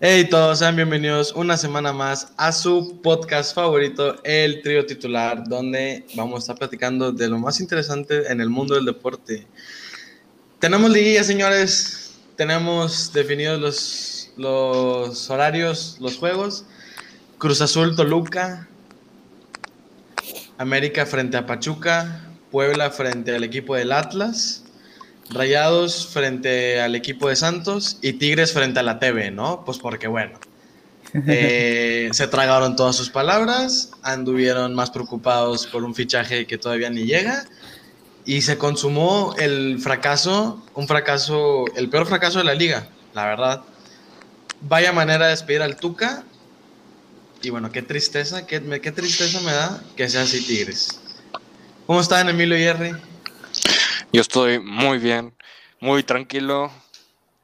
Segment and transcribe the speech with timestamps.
[0.00, 6.06] Hey todos, sean bienvenidos una semana más a su podcast favorito, El Trío Titular, donde
[6.14, 9.48] vamos a estar platicando de lo más interesante en el mundo del deporte.
[10.60, 16.64] Tenemos liguilla, señores, tenemos definidos los, los horarios, los juegos.
[17.38, 18.68] Cruz Azul, Toluca,
[20.58, 22.22] América frente a Pachuca,
[22.52, 24.62] Puebla frente al equipo del Atlas.
[25.30, 29.64] Rayados frente al equipo de Santos y Tigres frente a la TV, ¿no?
[29.64, 30.38] Pues porque, bueno,
[31.26, 37.04] eh, se tragaron todas sus palabras, anduvieron más preocupados por un fichaje que todavía ni
[37.04, 37.44] llega
[38.24, 43.62] y se consumó el fracaso, un fracaso, el peor fracaso de la liga, la verdad.
[44.60, 46.24] Vaya manera de despedir al Tuca
[47.42, 51.00] y bueno, qué tristeza, qué, qué tristeza me da que sea así Tigres.
[51.86, 52.92] ¿Cómo están Emilio y Jerry?
[54.10, 55.34] Yo estoy muy bien,
[55.80, 56.70] muy tranquilo.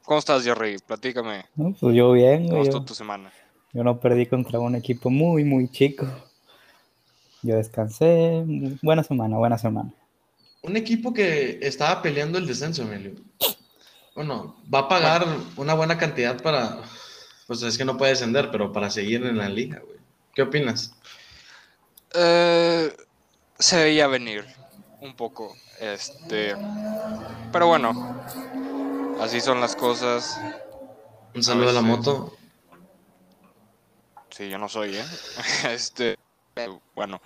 [0.03, 0.77] ¿Cómo estás, Jerry?
[0.79, 1.45] Platícame.
[1.79, 2.49] pues yo bien.
[2.49, 3.31] ¿Cómo estuvo tu semana?
[3.71, 6.07] Yo no perdí contra un equipo muy, muy chico.
[7.43, 8.43] Yo descansé.
[8.81, 9.93] Buena semana, buena semana.
[10.63, 13.13] Un equipo que estaba peleando el descenso, Emilio.
[14.15, 15.23] Bueno, va a pagar
[15.57, 16.79] una buena cantidad para.
[17.45, 19.99] Pues es que no puede descender, pero para seguir en la liga, güey.
[20.33, 20.95] ¿Qué opinas?
[22.15, 22.91] Eh,
[23.59, 24.45] se veía venir
[25.05, 25.55] un poco.
[25.79, 26.55] Este,
[27.51, 28.23] pero bueno,
[29.21, 30.39] así son las cosas.
[31.33, 32.35] Un saludo a, la moto.
[34.29, 35.05] Sí, yo no soy, ¿eh?
[35.69, 36.17] Este,
[36.95, 37.21] bueno,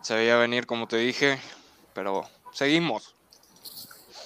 [0.00, 1.38] se veía venir como te dije,
[1.94, 3.14] pero seguimos.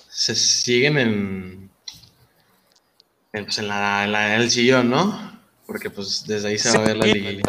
[0.08, 1.70] Se siguen en,
[3.32, 5.40] en, pues en, la, en, el sillón, ¿no?
[5.66, 7.42] Porque pues desde ahí se va a ver la liga.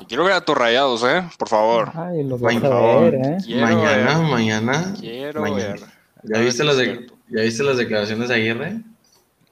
[0.00, 1.22] Y quiero ver a tus rayados, ¿eh?
[1.38, 1.92] Por favor.
[1.94, 3.38] Ay, los vamos a ver, ¿eh?
[3.56, 4.94] mañana, mañana.
[4.98, 5.74] Quiero mañana.
[5.74, 5.80] ver.
[6.24, 8.80] ¿Ya viste, las de, ¿Ya viste las declaraciones de Aguirre?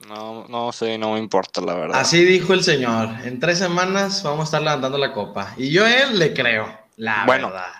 [0.07, 1.99] No, no sé, no me importa, la verdad.
[1.99, 3.09] Así dijo el señor.
[3.23, 5.53] En tres semanas vamos a estar levantando la copa.
[5.57, 6.67] Y yo a él le creo,
[6.97, 7.71] la bueno, verdad.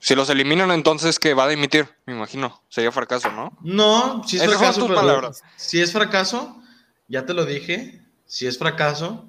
[0.00, 2.62] Si los eliminan, entonces que va a dimitir, me imagino.
[2.68, 3.56] Sería fracaso, ¿no?
[3.62, 4.86] No, si es Esas fracaso.
[4.88, 5.30] pero-.
[5.56, 6.60] Si es fracaso,
[7.08, 8.02] ya te lo dije.
[8.26, 9.26] Si es fracaso,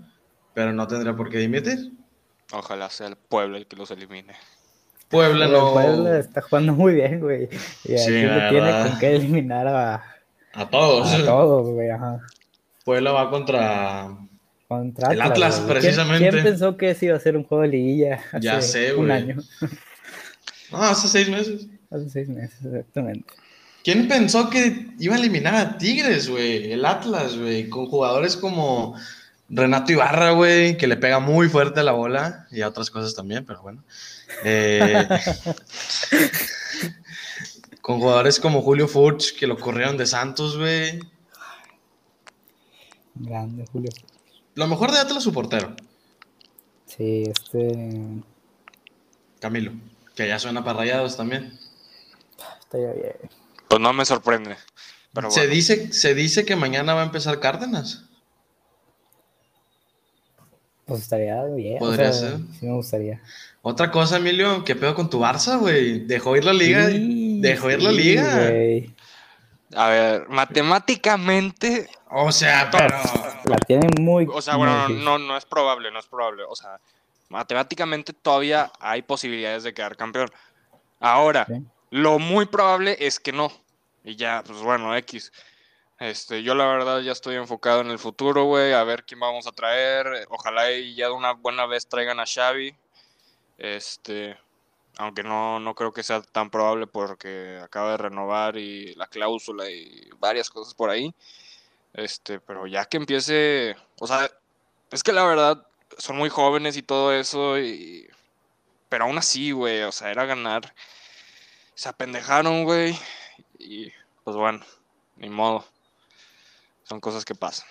[0.53, 1.91] pero no tendrá por qué dimitir.
[2.51, 4.33] Ojalá sea el pueblo el que los elimine.
[5.09, 5.67] Puebla no.
[5.67, 7.49] el Puebla está jugando muy bien, güey.
[7.83, 10.03] Y Sí, le tiene con qué eliminar a,
[10.53, 11.13] A todos.
[11.13, 11.89] a todos, güey.
[11.89, 12.21] Ajá.
[12.83, 14.09] Puebla va contra.
[14.67, 15.67] Contra El Atlas, güey.
[15.67, 16.29] ¿Quién- precisamente.
[16.29, 19.05] ¿Quién, pensó que ese iba a ser un juego de liguilla hace Ya sé, un
[19.07, 19.11] güey.
[19.11, 19.37] año?
[20.71, 21.67] No, hace seis meses.
[21.91, 23.33] Hace seis meses, exactamente.
[23.83, 26.71] ¿Quién pensó que iba a eliminar a Tigres, güey?
[26.71, 27.69] El Atlas, güey.
[27.69, 28.95] Con jugadores como
[29.49, 33.13] Renato Ibarra, güey, que le pega muy fuerte a la bola y a otras cosas
[33.13, 33.83] también, pero bueno.
[34.43, 35.07] Eh,
[37.81, 40.99] con jugadores como Julio Furch, que lo corrieron de Santos, güey.
[43.13, 43.91] Grande, Julio.
[44.55, 45.75] Lo mejor de Atlas, su portero,
[46.87, 48.23] Sí, este.
[49.39, 49.73] Camilo,
[50.15, 51.59] que ya suena para rayados también.
[52.59, 53.15] Está ya bien.
[53.67, 54.55] Pues no me sorprende.
[55.13, 58.04] Pero se, dice, se dice que mañana va a empezar Cárdenas.
[60.85, 61.77] Pues estaría bien.
[61.77, 62.39] o Podría sea, ser.
[62.59, 63.21] Sí, me gustaría.
[63.61, 65.99] Otra cosa, Emilio, ¿qué pedo con tu Barça, güey?
[66.05, 66.87] Dejó ir la liga.
[66.89, 68.51] Sí, dejó ir la liga.
[69.75, 72.95] A ver, matemáticamente, O sea, pero.
[73.45, 74.27] La tienen muy.
[74.31, 76.43] o sea, bueno, no, no es probable, no es probable.
[76.47, 76.79] O sea,
[77.29, 80.29] matemáticamente todavía hay posibilidades de quedar campeón.
[80.99, 81.61] Ahora, Sí.
[81.89, 83.51] lo muy probable es que no.
[84.03, 85.31] Y ya, pues bueno, X.
[86.05, 89.47] Este, yo la verdad ya estoy enfocado en el futuro, güey, a ver quién vamos
[89.47, 90.27] a traer.
[90.29, 92.75] Ojalá y ya de una buena vez traigan a Xavi.
[93.57, 94.37] Este,
[94.97, 99.67] aunque no, no creo que sea tan probable porque acaba de renovar y la cláusula
[99.71, 101.11] y varias cosas por ahí.
[101.93, 104.29] Este, pero ya que empiece, o sea,
[104.91, 105.65] es que la verdad
[105.97, 108.07] son muy jóvenes y todo eso y
[108.89, 110.75] pero aún así, güey, o sea, era ganar.
[111.73, 112.97] Se apendejaron, güey,
[113.59, 113.91] y
[114.23, 114.63] pues bueno,
[115.17, 115.65] ni modo.
[116.85, 117.67] Son cosas que pasan.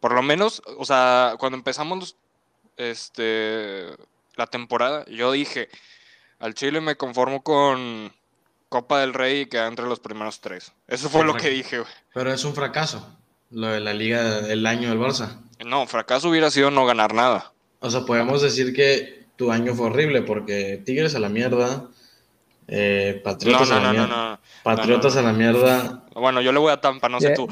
[0.00, 2.16] Por lo menos, o sea, cuando empezamos
[2.76, 3.86] este
[4.36, 5.68] la temporada, yo dije,
[6.38, 8.12] al Chile me conformo con
[8.68, 10.72] Copa del Rey y quedar entre los primeros tres.
[10.86, 11.90] Eso fue lo que dije, güey.
[12.12, 13.16] Pero es un fracaso.
[13.50, 15.38] Lo de la liga del año del Barça.
[15.64, 17.52] No, fracaso hubiera sido no ganar nada.
[17.80, 21.88] O sea, podemos decir que tu año fue horrible porque Tigres a la mierda.
[22.68, 24.30] Eh, No, Patriotas no, a la no, no, mierda.
[24.32, 24.40] no.
[24.62, 26.02] Patriotas no, a la mierda.
[26.14, 27.46] Bueno, yo le voy a Tampa, no sé tú.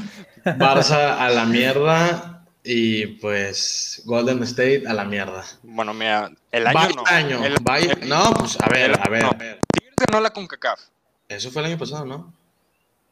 [0.45, 2.31] Barça a la mierda.
[2.67, 5.45] Y pues Golden State a la mierda.
[5.63, 7.03] Bueno, mira, el año Vaya no.
[7.07, 9.29] año, El- vaya- el- No, pues a ver, el- a ver, no.
[9.29, 9.61] a ver.
[9.71, 10.81] Tigres ganó la CONCACAF.
[11.29, 12.33] Eso fue el año pasado, ¿no?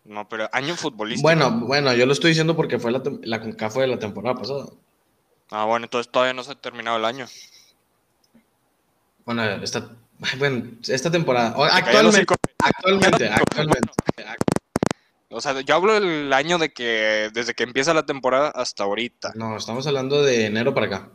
[0.06, 1.22] No, pero año futbolístico.
[1.28, 4.36] Bueno, bueno, yo lo estoy diciendo porque fue la, la CONCACAF fue de la temporada
[4.36, 4.64] pasada.
[5.50, 7.26] Ah, bueno, entonces todavía no se ha terminado el año.
[9.26, 9.86] Bueno, esta, ay,
[10.38, 11.54] bueno, esta temporada.
[11.72, 12.26] Actualmente,
[12.58, 13.92] actualmente, actualmente.
[15.30, 19.32] O sea, yo hablo del año de que desde que empieza la temporada hasta ahorita.
[19.34, 21.08] No, estamos hablando de enero para acá.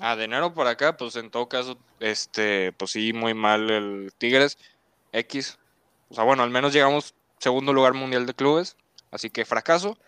[0.00, 4.12] Ah, de enero para acá, pues en todo caso, este, pues sí, muy mal el
[4.18, 4.58] Tigres
[5.12, 5.58] X.
[6.08, 8.76] O sea, bueno, al menos llegamos segundo lugar mundial de clubes,
[9.10, 9.98] así que fracaso,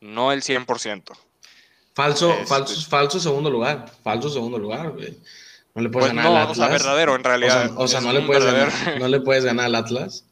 [0.00, 1.12] no el 100%.
[1.94, 3.90] Falso, Este- falso, falso segundo lugar.
[4.02, 5.18] Falso segundo lugar, güey.
[5.80, 6.82] No le puedes Pues ganar no, al o sea, Atlas.
[6.82, 7.70] verdadero en O sea, realidad.
[7.76, 8.68] o sea, no, le puedes ganar,
[9.00, 10.24] no le puedes ganar al Atlas.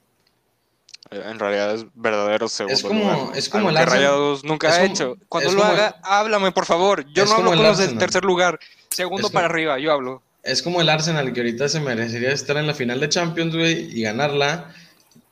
[1.11, 3.37] En realidad es verdadero segundo Es como- lugar.
[3.39, 5.17] es como algo el Arsenal- Rayados nunca ha hecho.
[5.31, 7.06] Cuando lo haga, háblame, por favor.
[7.15, 8.59] Yo no hablo con los del tercer lugar.
[8.91, 10.23] Segundo Es para como- arriba, yo hablo.
[10.43, 13.99] Es como el Arsenal que ahorita se merecería estar en la final de Champions, güey,
[13.99, 14.71] y ganarla.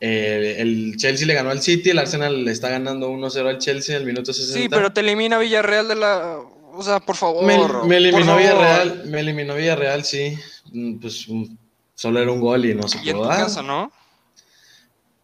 [0.01, 3.97] Eh, el Chelsea le ganó al City, el Arsenal le está ganando 1-0 al Chelsea
[3.97, 4.59] en el minuto 60.
[4.59, 6.39] Sí, pero te elimina Villarreal de la...
[6.78, 7.44] O sea, por favor.
[7.87, 8.37] me, eliminó.
[8.37, 10.38] Villarreal, me eliminó Villarreal, sí.
[10.73, 11.44] Mm, Pues mm,
[11.94, 13.38] solo era un gol y no se Y en pudo tu dar.
[13.44, 13.90] casa, ¿no?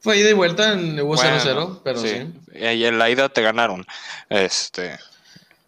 [0.01, 2.33] Fue ida y vuelta, en- hubo Bueno, 0-0, pero sí.
[2.55, 3.85] Y en la ida te ganaron.
[4.29, 4.99] Este...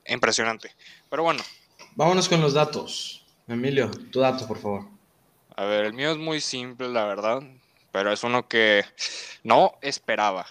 [0.07, 0.75] Impresionante.
[1.09, 1.43] Pero bueno,
[1.97, 3.25] Vámonos con los datos.
[3.47, 4.87] Emilio, tu dato, por favor.
[5.57, 7.43] a ver, el mío es muy simple, la verdad.
[7.93, 8.85] Pero es uno que
[9.45, 10.45] no esperaba.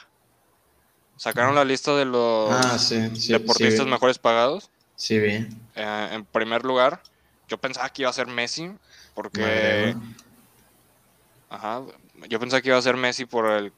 [1.18, 3.34] Sacaron la lista de los Ah, sí, sí.
[3.34, 4.70] deportistas mejores pagados.
[4.96, 5.48] Sí, vi.
[5.76, 7.02] Eh, en primer lugar,
[7.48, 8.72] yo pensaba que iba a ser Messi,
[9.14, 9.96] porque Madre,
[11.50, 11.82] ajá,
[12.30, 13.74] yo pensaba que iba a ser Messi por el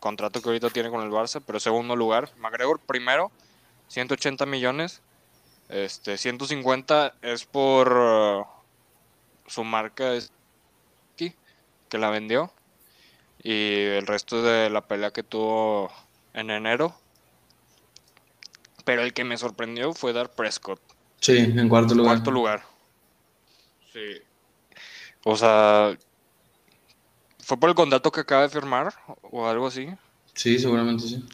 [0.00, 3.30] contrato que ahorita tiene con el Barça, pero segundo lugar, McGregor primero,
[3.88, 5.00] 180 millones,
[5.68, 8.46] este 150 es por uh,
[9.46, 10.32] su marca es-
[11.88, 12.50] que la vendió
[13.42, 15.90] y el resto de la pelea que tuvo
[16.32, 16.94] en enero.
[18.84, 20.80] Pero el que me sorprendió fue Dar Prescott.
[21.20, 22.14] Sí, en cuarto lugar.
[22.16, 22.62] Cuarto lugar.
[23.92, 24.00] Sí.
[25.24, 25.96] O sea,
[27.38, 28.92] ¿fue por el contrato que acaba de firmar
[29.30, 29.88] o algo así?
[30.34, 31.24] Sí, seguramente sí.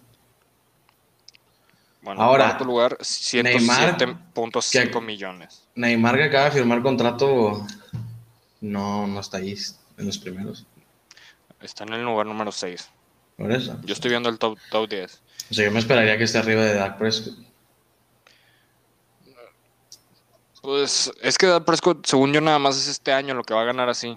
[2.03, 5.67] Bueno, Ahora, cuarto lugar, 107.5 que- millones.
[5.75, 7.67] Neymar que acaba de firmar contrato
[8.61, 9.57] no, no está ahí
[9.97, 10.67] en los primeros.
[11.61, 12.91] Está en el lugar número 6.
[13.37, 13.79] Por eso.
[13.85, 15.23] Yo estoy viendo el top, top 10.
[15.51, 17.35] O sea, yo me esperaría que esté arriba de Dak Prescott.
[20.61, 23.63] Pues es que Dak Prescott, según yo, nada más es este año lo que va
[23.63, 24.17] a ganar así.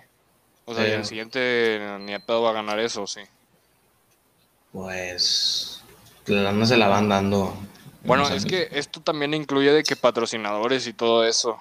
[0.66, 0.94] O sea, y Sí.
[0.96, 3.22] el siguiente ni a pedo va a ganar eso, sí.
[4.72, 5.84] Pues
[6.26, 7.56] la se la van dando.
[8.04, 11.58] Bueno, es que esto también incluye de que patrocinadores y todo eso.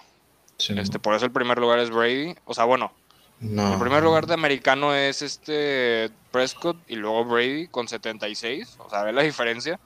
[0.56, 0.74] Sí.
[0.78, 2.34] Este, por eso el primer lugar es Brady.
[2.44, 2.92] O sea, bueno,
[3.40, 3.74] no.
[3.74, 8.76] El primer lugar de americano es este Prescott y luego Brady con 76.
[8.78, 9.78] O sea, ve la diferencia.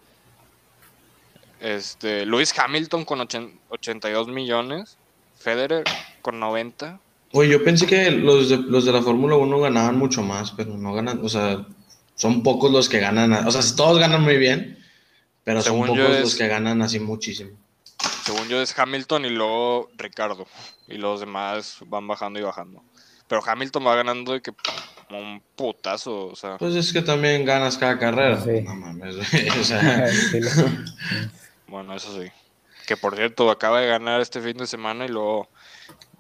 [1.60, 4.96] Este, Lewis Hamilton con ochen- 82 millones.
[5.38, 5.84] Federer
[6.22, 6.98] con 90.
[7.32, 10.74] Oye, yo pensé que los de, los de la Fórmula 1 ganaban mucho más, pero
[10.76, 11.66] no ganan, o sea,
[12.14, 14.78] son pocos los que ganan, o sea, todos ganan muy bien,
[15.42, 17.50] pero Según son pocos es- los que ganan así muchísimo.
[18.24, 20.46] Según yo es Hamilton y luego Ricardo.
[20.88, 22.82] Y los demás van bajando y bajando.
[23.28, 24.52] Pero Hamilton va ganando de que
[25.08, 26.26] como un putazo.
[26.26, 28.40] O sea, Pues es que también ganas cada carrera.
[28.40, 28.60] Sí.
[28.62, 30.06] No mames, güey, o sea,
[31.68, 32.28] bueno, eso sí.
[32.86, 35.48] Que por cierto, acaba de ganar este fin de semana y luego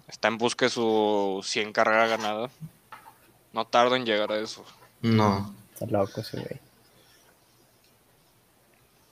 [0.08, 2.48] está en busca de su 100 carrera ganada.
[3.52, 4.64] No tarda en llegar a eso.
[5.02, 5.54] no.
[5.74, 6.60] Está loco ese güey.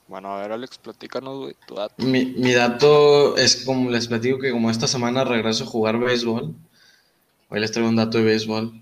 [0.07, 1.95] Bueno, a ver, Alex, platícanos, güey, tu dato.
[2.03, 6.53] Mi, mi dato es como les platico que como esta semana regreso a jugar béisbol,
[7.53, 8.81] hoy les traigo un dato de béisbol.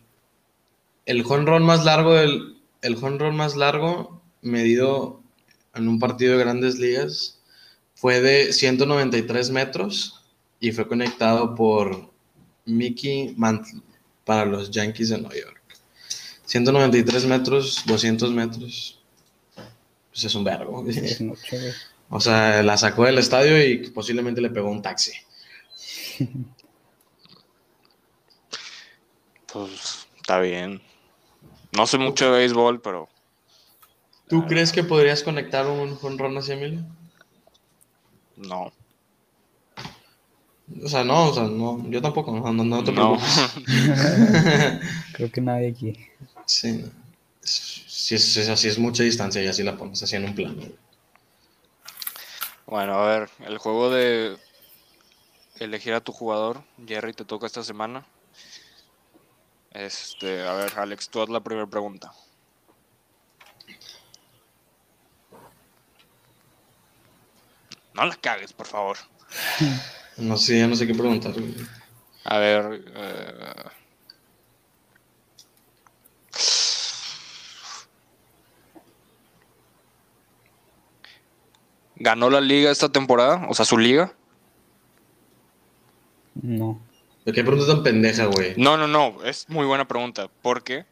[1.06, 5.22] El jonrón más largo del, el jonrón más largo medido
[5.76, 7.40] en un partido de Grandes Ligas
[7.96, 10.24] fue de 193 metros
[10.62, 12.12] y fue conectado por
[12.66, 13.82] Mickey Mantle
[14.24, 15.62] para los Yankees de Nueva York.
[16.46, 19.02] 193 metros, 200 metros.
[20.12, 20.86] Pues es un vergo.
[20.88, 21.22] Es.
[22.10, 25.12] O sea, la sacó del estadio y posiblemente le pegó un taxi.
[29.54, 30.82] Pues está bien.
[31.72, 33.08] No sé mucho de béisbol, pero
[34.28, 36.84] ¿Tú crees que podrías conectar un jonrón así, Emilio?
[38.38, 38.72] no.
[40.84, 43.18] O sea, no, o sea, no, yo tampoco, no, no, no te No.
[43.18, 43.52] preocupes.
[45.14, 45.98] Creo que nadie aquí.
[46.46, 46.90] Sí, no.
[47.42, 50.62] si es, es así, es mucha distancia y así la pones así en un plano.
[52.68, 54.38] Bueno, a ver, el juego de
[55.60, 58.06] elegir a tu jugador, Jerry, te toca esta semana.
[59.72, 62.12] Este, a ver, Alex, tú haz la primera pregunta.
[67.94, 68.98] No la cagues, por favor.
[70.18, 71.34] No sé, ya no sé qué preguntar.
[72.26, 72.84] A ver.
[72.96, 73.64] Eh...
[81.96, 83.48] ¿Ganó la liga esta temporada?
[83.50, 84.14] O sea, su liga.
[86.36, 86.80] No.
[87.26, 88.56] ¿Qué pregunta tan pendeja, güey?
[88.58, 89.24] No, no, no.
[89.24, 90.30] Es muy buena pregunta.
[90.42, 90.86] Porque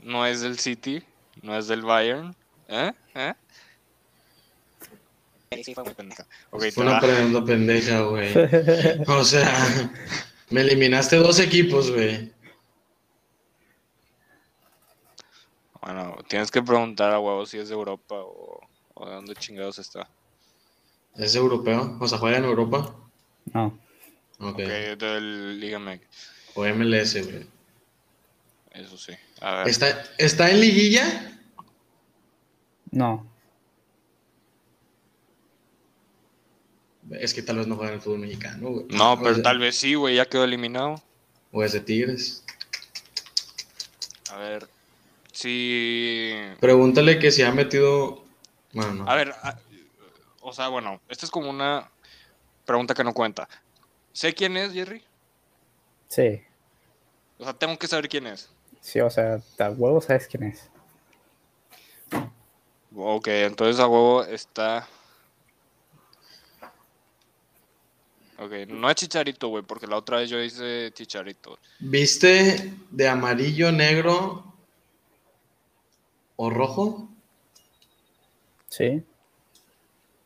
[0.00, 1.02] no es del City,
[1.42, 2.34] no es del Bayern.
[2.68, 2.92] ¿Eh?
[3.14, 3.34] ¿Eh?
[5.64, 6.26] Sí, fue muy pendeja.
[6.50, 8.32] Ok, te Fue una pregunta pendeja, güey.
[9.08, 9.50] O sea,
[10.50, 12.30] me eliminaste dos equipos, güey.
[15.80, 18.60] Bueno, tienes que preguntar a huevo si es de Europa o,
[18.92, 20.06] o de dónde chingados está.
[21.16, 21.96] ¿Es europeo?
[21.98, 22.94] O sea, juega en Europa.
[23.54, 23.87] No.
[24.40, 24.50] Ok.
[24.50, 24.58] Ok,
[24.98, 26.00] del Liga MX.
[26.54, 27.46] O MLS, güey.
[28.72, 29.12] Eso sí.
[29.40, 29.68] A ver.
[29.68, 31.40] ¿Está, ¿Está en liguilla?
[32.90, 33.26] No.
[37.10, 38.86] Es que tal vez no juega en el fútbol mexicano, güey.
[38.90, 41.02] No, O pero sea, tal vez sí, güey, ya quedó eliminado.
[41.52, 42.44] O es de Tigres.
[44.30, 44.68] A ver.
[45.32, 46.34] Sí.
[46.60, 48.24] Pregúntale que si ha metido.
[48.72, 49.10] Bueno, no.
[49.10, 49.58] A ver, a-
[50.40, 51.90] o sea, bueno, esta es como una
[52.66, 53.48] pregunta que no cuenta.
[54.18, 55.00] ¿Sé quién es, Jerry?
[56.08, 56.42] Sí.
[57.38, 58.50] O sea, tengo que saber quién es.
[58.80, 60.68] Sí, o sea, a huevo sabes quién es.
[62.96, 64.88] Ok, entonces a huevo está.
[68.40, 71.56] Ok, no es Chicharito, güey, porque la otra vez yo hice Chicharito.
[71.78, 74.52] ¿Viste de amarillo, negro
[76.34, 77.08] o rojo?
[78.68, 79.00] Sí.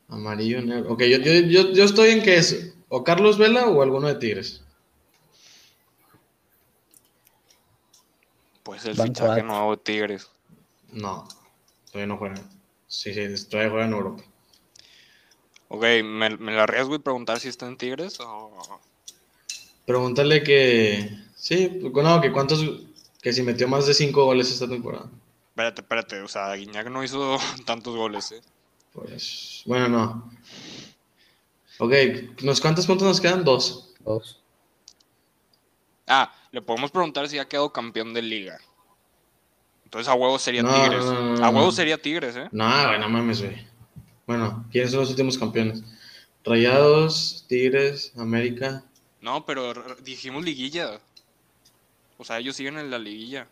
[0.08, 0.94] Amarillo, negro.
[0.94, 4.16] Ok, yo, yo, yo, yo estoy en que es o Carlos Vela o alguno de
[4.16, 4.62] Tigres.
[8.62, 10.30] Pues el Banco fichaje nuevo de Tigres.
[10.90, 11.26] No,
[11.86, 12.50] todavía no juegan.
[12.86, 14.22] Sí, sí, todavía juegan en Europa.
[15.68, 18.52] Ok, ¿me, me la arriesgo y preguntar si está en Tigres o...?
[19.86, 21.18] Pregúntale que.
[21.34, 22.62] Sí, no, que cuántos.
[23.22, 25.08] Que si metió más de cinco goles esta temporada.
[25.48, 28.42] Espérate, espérate, o sea, Guiñac no hizo tantos goles, ¿eh?
[28.92, 29.62] Pues.
[29.64, 30.30] Bueno, no.
[31.78, 31.92] Ok,
[32.42, 33.44] ¿nos, ¿cuántos puntos nos quedan?
[33.44, 33.94] Dos.
[34.00, 34.40] Dos.
[36.06, 38.58] Ah, le podemos preguntar si ha quedado campeón de liga.
[39.84, 41.04] Entonces a huevo sería No, Tigres.
[41.04, 41.72] no, no, no, a huevo no.
[41.72, 42.48] sería Tigres, ¿eh?
[42.52, 43.66] No, güey, no mames, güey.
[44.26, 45.82] Bueno, ¿quiénes son los últimos campeones?
[46.44, 48.84] Rayados, Tigres, América.
[49.20, 51.00] No, pero dijimos liguilla.
[52.18, 53.46] O sea, ellos siguen en la liguilla.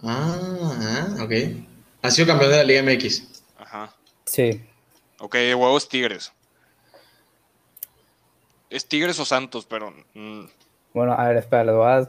[0.00, 0.38] Ah,
[1.18, 1.32] ah, ok.
[2.02, 3.42] Ha sido campeón de la Liga MX.
[3.58, 3.94] Ajá.
[4.24, 4.62] Sí.
[5.18, 6.32] Ok, de huevo es Tigres.
[8.70, 9.92] Es Tigres o Santos, pero...
[10.14, 10.44] mm,
[10.94, 12.08] Bueno, a ver, espera, voy a...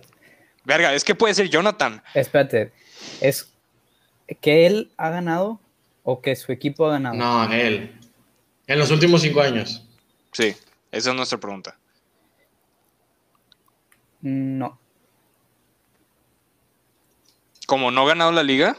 [0.65, 2.03] Verga, es que puede ser Jonathan.
[2.13, 2.71] Espérate.
[3.21, 3.51] ¿Es
[4.41, 5.59] que él ha ganado
[6.03, 7.15] o que su equipo ha ganado?
[7.15, 7.97] No, él.
[8.67, 9.87] En los últimos cinco años.
[10.31, 10.55] Sí,
[10.91, 11.77] esa es nuestra pregunta.
[14.21, 14.77] No.
[17.65, 18.75] Como no ha ganado la liga,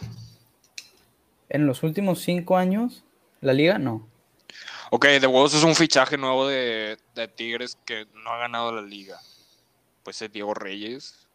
[1.49, 3.02] En los últimos cinco años,
[3.40, 4.06] la liga no.
[4.90, 8.82] Ok, de huevos es un fichaje nuevo de, de Tigres que no ha ganado la
[8.82, 9.18] liga.
[10.02, 11.26] Pues es Diego Reyes.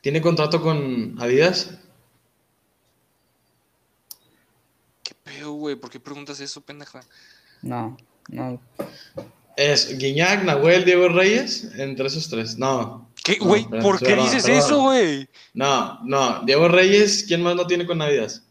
[0.00, 1.70] ¿Tiene contrato con Adidas?
[5.02, 5.76] ¿Qué pedo, güey?
[5.76, 7.00] ¿Por qué preguntas eso, pendeja?
[7.62, 7.96] No,
[8.28, 8.60] no.
[9.56, 12.58] Es Guiñac, Nahuel, Diego Reyes, entre esos tres.
[12.58, 13.10] No.
[13.22, 13.64] ¿Qué, No, güey?
[13.64, 14.58] ¿Por qué perdón, dices perdón.
[14.58, 15.28] eso, güey?
[15.54, 16.42] No, no.
[16.44, 18.43] Diego Reyes, ¿quién más no tiene con Adidas?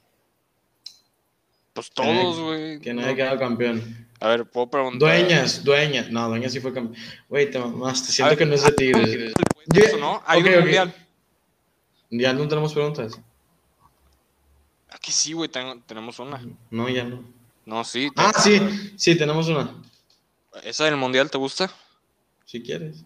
[1.84, 2.80] Pues todos, güey.
[2.80, 4.08] Que no haya quedado campeón.
[4.22, 5.00] A ver, puedo preguntar.
[5.00, 6.10] Dueñas, Dueñas.
[6.10, 6.96] No, Dueñas sí fue campeón.
[7.28, 8.08] Güey, te mamaste.
[8.10, 9.34] A Siento ver, que no es de Tigres.
[9.76, 10.24] Eso, ¿no?
[10.26, 10.60] Hay Ok, un ok.
[10.62, 10.96] mundial.
[12.10, 13.20] Ya no tenemos preguntas.
[14.90, 15.50] Aquí sí, güey,
[15.86, 16.42] tenemos una.
[16.72, 17.24] No, ya no.
[17.66, 18.10] No, sí.
[18.16, 18.62] Ah, sí,
[18.96, 19.76] sí, tenemos una.
[20.64, 21.70] ¿Esa del mundial te gusta?
[22.46, 23.04] Si quieres.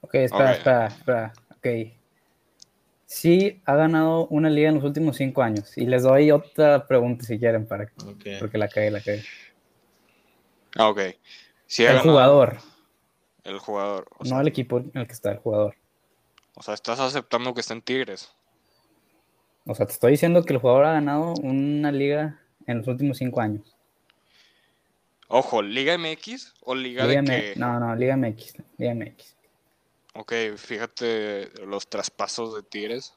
[0.00, 0.56] Ok, espera, Ok.
[0.56, 1.32] espera, espera.
[1.56, 1.66] Ok.
[3.10, 5.78] Sí ha ganado una liga en los últimos cinco años.
[5.78, 7.90] Y les doy otra pregunta si quieren, para
[8.38, 9.24] porque la cagué, la cagué.
[10.76, 11.00] Ah, ok.
[11.66, 12.58] Sí El jugador,
[13.44, 14.06] El jugador.
[14.18, 15.74] O sea, no el equipo en el que está el jugador.
[16.54, 18.30] o sea, estás aceptando que está en Tigres.
[19.64, 23.16] O sea, te estoy diciendo que el jugador ha ganado una liga en los últimos
[23.16, 23.74] cinco años.
[25.28, 28.54] Ojo, ¿Liga MX o Liga, Liga de M- que No, no, Liga MX.
[28.76, 29.34] Liga MX.
[30.20, 33.14] Ok, fíjate los traspasos de Tigres.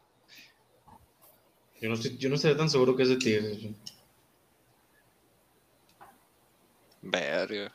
[1.82, 3.58] Yo no, estoy, yo no estaría tan seguro que es de Tigres.
[7.02, 7.74] Verga.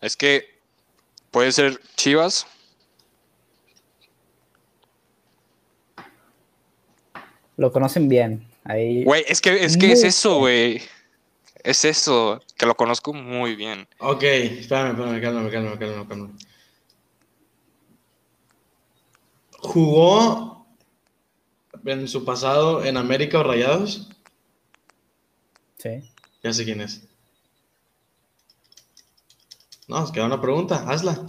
[0.00, 0.48] Es que
[1.32, 2.46] puede ser Chivas.
[7.56, 8.46] Lo conocen bien.
[8.62, 9.02] Ahí.
[9.02, 10.80] Güey, es que, es que Muy es eso, güey.
[11.64, 13.88] Es eso, que lo conozco muy bien.
[13.98, 16.46] Ok, espérame, espérame, cálmame, cálmame, cálmame, cálmame.
[19.58, 20.66] ¿Jugó
[21.84, 24.08] en su pasado en América o Rayados?
[25.78, 26.10] Sí.
[26.42, 27.02] Ya sé quién es.
[29.88, 31.24] No, es queda una pregunta, hazla.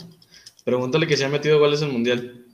[0.64, 2.46] Pregúntale que si ha metido goles en Mundial.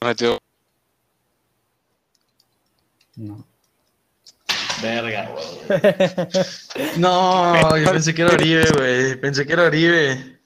[0.00, 0.38] Metió-
[3.16, 3.46] No.
[4.82, 5.46] Verga, güey.
[6.98, 9.20] No, yo pensé que era Oribe, güey.
[9.20, 10.40] Pensé que era Oribe.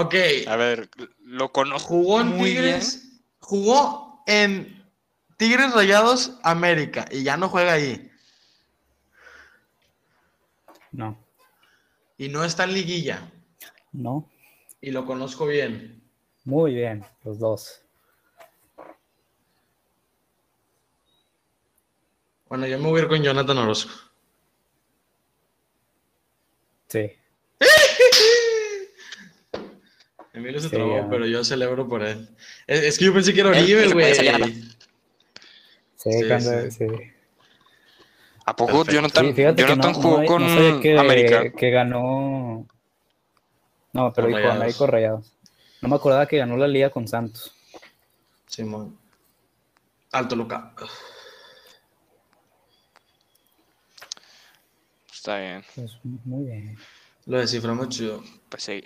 [0.00, 0.14] Ok.
[0.46, 0.88] A ver,
[1.24, 3.20] lo conozco Jugó en muy Tigres.
[3.40, 4.86] Jugó en
[5.36, 7.06] Tigres Rayados América.
[7.10, 8.08] Y ya no juega ahí.
[10.92, 11.18] No.
[12.16, 13.30] Y no está en liguilla.
[13.92, 14.30] No.
[14.80, 16.00] Y lo conozco bien.
[16.44, 17.82] Muy bien, los dos.
[22.48, 23.92] Bueno, yo me voy a ir con Jonathan Orozco.
[26.86, 27.12] Sí.
[30.38, 31.08] Emilio se Sí, trabó, ya.
[31.08, 32.28] pero yo celebro por él.
[32.66, 34.14] Es, es que yo pensé que era puede güey.
[34.14, 34.54] salir.
[35.96, 36.70] Sí, Sí, cuando- sí.
[36.70, 36.86] sí.
[38.46, 38.84] ¿A poco.
[38.86, 40.42] Jonathan, Sí, fíjate que Jonathan no, jugó no- con
[40.74, 41.52] no que, América?
[41.52, 42.66] que ganó.
[43.92, 44.78] No, pero Con Rayados.
[44.88, 45.32] Rayados.
[45.82, 47.54] No me acordaba que ganó la liga con Santos.
[48.46, 48.98] Simón.
[50.12, 50.72] Alto Luca.
[55.12, 56.78] Está bien, Pues muy bien.
[57.26, 58.22] Lo desciframos chido.
[58.48, 58.82] pues sí.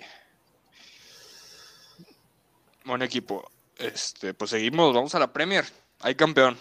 [2.85, 3.49] Buen equipo.
[3.77, 5.65] Este, pues seguimos, vamos a la Premier.
[6.01, 6.57] Hay campeón.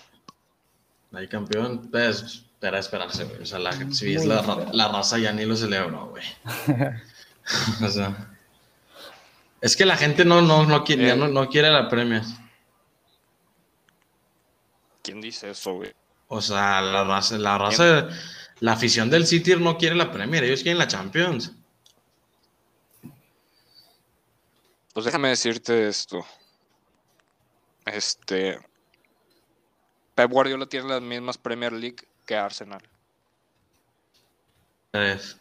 [1.12, 3.42] Ahí campeón, pues, era esperarse, güey.
[3.42, 6.24] O sea, la, si ves la, raza ya ni lo celebró, güey.
[7.84, 8.34] o sea.
[9.60, 11.16] Es que la gente no, no, no, quiere, ya Eh.
[11.16, 12.22] no, no quiere la premia.
[15.02, 15.92] ¿Quién dice eso, güey?
[16.28, 18.08] O sea, la raza, la raza,
[18.60, 21.52] la afición del City no quiere la Premier, ellos quieren la Champions.
[24.92, 26.24] Pues déjame decirte esto.
[27.86, 28.58] Este.
[30.14, 32.82] Pep Guardiola tiene las mismas Premier League que Arsenal.
[34.90, 35.36] Tres.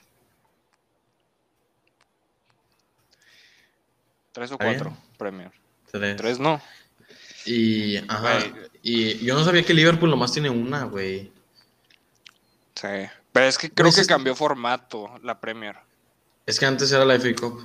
[4.31, 4.73] Tres o bien.
[4.73, 5.51] cuatro Premier.
[5.91, 6.15] Tres.
[6.15, 6.61] Tres no.
[7.45, 8.39] Y, ajá,
[8.81, 11.31] y yo no sabía que Liverpool nomás tiene una, güey.
[12.75, 12.87] Sí.
[13.33, 15.75] Pero es que creo Pues que es- cambió formato la Premier.
[16.45, 17.61] Es que antes era la FA Cup.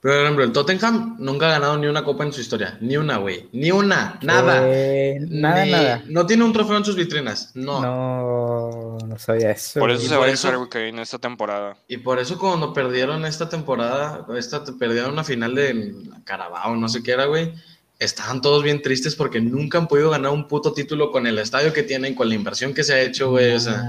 [0.00, 2.78] Pero, por ejemplo, el Tottenham nunca ha ganado ni una copa en su historia.
[2.80, 3.48] Ni una, güey.
[3.52, 4.18] Ni una.
[4.22, 4.60] Nada.
[4.64, 6.02] Eh, nada, Ni- nada.
[6.06, 7.50] No tiene un trofeo en sus vitrinas.
[7.54, 7.80] No.
[7.80, 9.80] No, no sabía eso.
[9.80, 11.76] Por eso se va a eso- ir Harry Kane esta temporada.
[11.88, 17.02] Y por eso cuando perdieron esta temporada, esta, perdieron una final de Carabao, no sé
[17.02, 17.52] qué era, güey,
[17.98, 21.72] estaban todos bien tristes porque nunca han podido ganar un puto título con el estadio
[21.72, 23.54] que tienen, con la inversión que se ha hecho, güey.
[23.54, 23.82] O sea,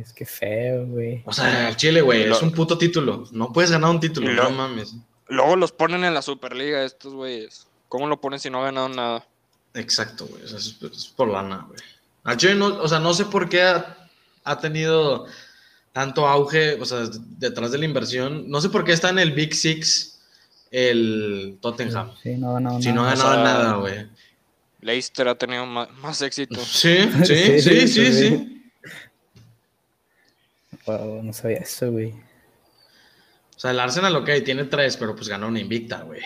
[0.00, 1.22] es que feo, güey.
[1.24, 3.24] o sea, el Chile, güey, es un puto título.
[3.32, 4.94] No puedes ganar un título, no mames.
[5.28, 7.66] Luego los ponen en la Superliga estos güeyes.
[7.88, 9.26] ¿Cómo lo ponen si no ha ganado nada?
[9.74, 10.42] Exacto, güey.
[10.42, 11.80] O sea, es, es por lana, güey.
[12.24, 14.08] Al Chile no, o sea, no sé por qué ha,
[14.44, 15.26] ha tenido
[15.92, 17.04] tanto auge, o sea,
[17.38, 18.50] detrás de la inversión.
[18.50, 20.20] No sé por qué está en el Big Six
[20.70, 22.12] el Tottenham.
[22.22, 24.06] Sí, no ha ganado Si no ha ganado O sea, nada, güey.
[24.80, 26.60] Leicester ha tenido más, más éxito.
[26.64, 28.62] Sí, sí, sí, sí, sí.
[30.86, 32.14] Wow, no sabía eso, güey.
[33.56, 36.22] O sea, el Arsenal, ok, tiene tres, pero pues ganó una invicta, güey.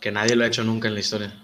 [0.00, 1.42] Que nadie lo ha hecho nunca en la historia.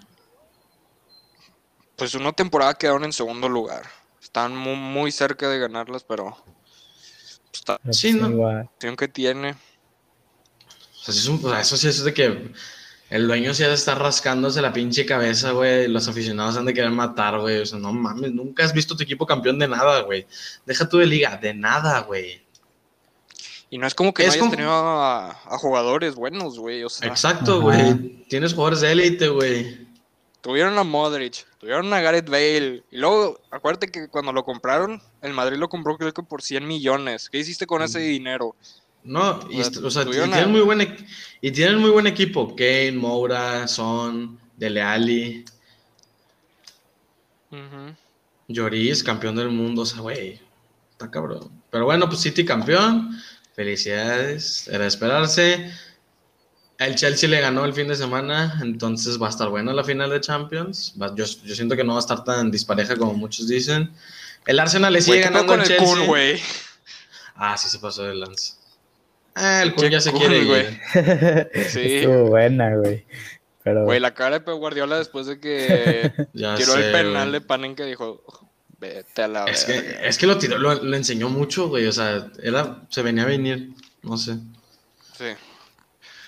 [1.95, 3.83] Pues una temporada quedaron en segundo lugar.
[4.21, 8.47] Están muy, muy cerca de ganarlas, pero pues, está Pero, Sí, pues, ¿no?
[8.47, 9.51] la opción que tiene.
[9.51, 12.51] O sea, sí es un- o sea, eso sí es de que
[13.09, 15.87] el dueño sí ha de estar rascándose la pinche cabeza, güey.
[15.87, 17.57] Los aficionados han de querer matar, güey.
[17.59, 20.27] O sea, no mames, nunca has visto tu equipo campeón de nada, güey.
[20.65, 22.40] Deja tú de liga, de nada, güey.
[23.71, 26.83] Y no es como que Es no hayas como- tenido a, a jugadores buenos, güey.
[26.83, 28.23] O sea, Exacto, güey.
[28.27, 29.87] Tienes jugadores de élite, güey.
[30.41, 32.83] tuvieron a Modric, tuvieron a Gareth Bale.
[32.91, 36.67] Y luego, acuérdate que cuando lo compraron, el Madrid lo compró creo que por 100
[36.67, 37.29] millones.
[37.29, 38.55] ¿Qué hiciste con ese dinero?
[39.03, 40.95] No, y, O sea, y tienen a- muy buen
[41.41, 42.55] y tienen muy buen equipo.
[42.55, 45.45] Kane, Moura, Son, Dele Alli,
[47.51, 47.95] Ujú.
[48.47, 49.83] Lloris, campeón del mundo.
[49.83, 50.39] O sea, güey,
[50.91, 51.51] está cabrón.
[51.69, 53.17] Pero bueno, pues City campeón.
[53.53, 55.71] Felicidades, era esperarse.
[56.77, 60.09] El Chelsea le ganó el fin de semana, entonces va a estar buena la final
[60.09, 60.95] de Champions.
[60.99, 63.91] Va- yo, yo siento que no va a estar tan dispareja como muchos dicen.
[64.47, 65.95] El Arsenal le sigue Güey, ¿qué pedo ganando con al el Chelsea.
[65.97, 66.39] Kun, güey?
[67.35, 68.53] ah, sí se pasó de lance.
[69.35, 70.79] Ah, el Kun Qué ya se cool, quiere güey.
[71.69, 71.95] Sí.
[71.97, 73.05] Estuvo buena, güey.
[73.63, 77.41] Pero Güey, la cara de Pep Guardiola después de que tiró sé, el penal de
[77.41, 78.23] Panenka dijo,
[78.81, 80.01] vete a la Es que, verga".
[80.07, 81.85] es que lo tiró, lo, lo enseñó mucho, güey.
[81.87, 83.69] O sea, era, se venía a venir.
[84.01, 84.37] No sé.
[85.17, 85.25] Sí.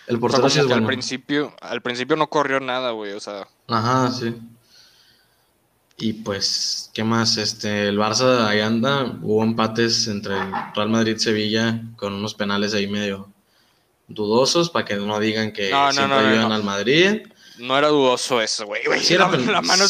[0.08, 0.88] El portero sí es que al bueno.
[0.88, 4.36] principio, al principio no corrió nada, güey, o sea, Ajá, sí.
[5.98, 7.38] Y pues, ¿qué más?
[7.38, 9.18] Este, el Barça ahí anda.
[9.22, 10.36] Hubo empates entre
[10.76, 13.30] Real Madrid y Sevilla con unos penales ahí medio
[14.08, 17.22] dudosos para que no digan que No, siempre no, no, ayudan al Madrid.
[17.64, 18.86] No era dudoso eso, güey.
[18.86, 19.00] güey.
[19.00, 19.84] Sí era la, la mano,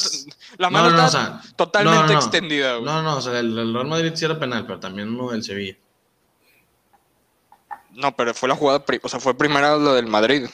[0.57, 2.19] la No, mano no, no, está o sea, totalmente no, no, no.
[2.19, 2.85] extendida, güey.
[2.85, 5.43] No, no, o sea, el, el Real Madrid sí era penal, pero también uno del
[5.43, 5.75] Sevilla.
[7.91, 10.47] No, pero fue la jugada, o sea, fue primero lo del Madrid.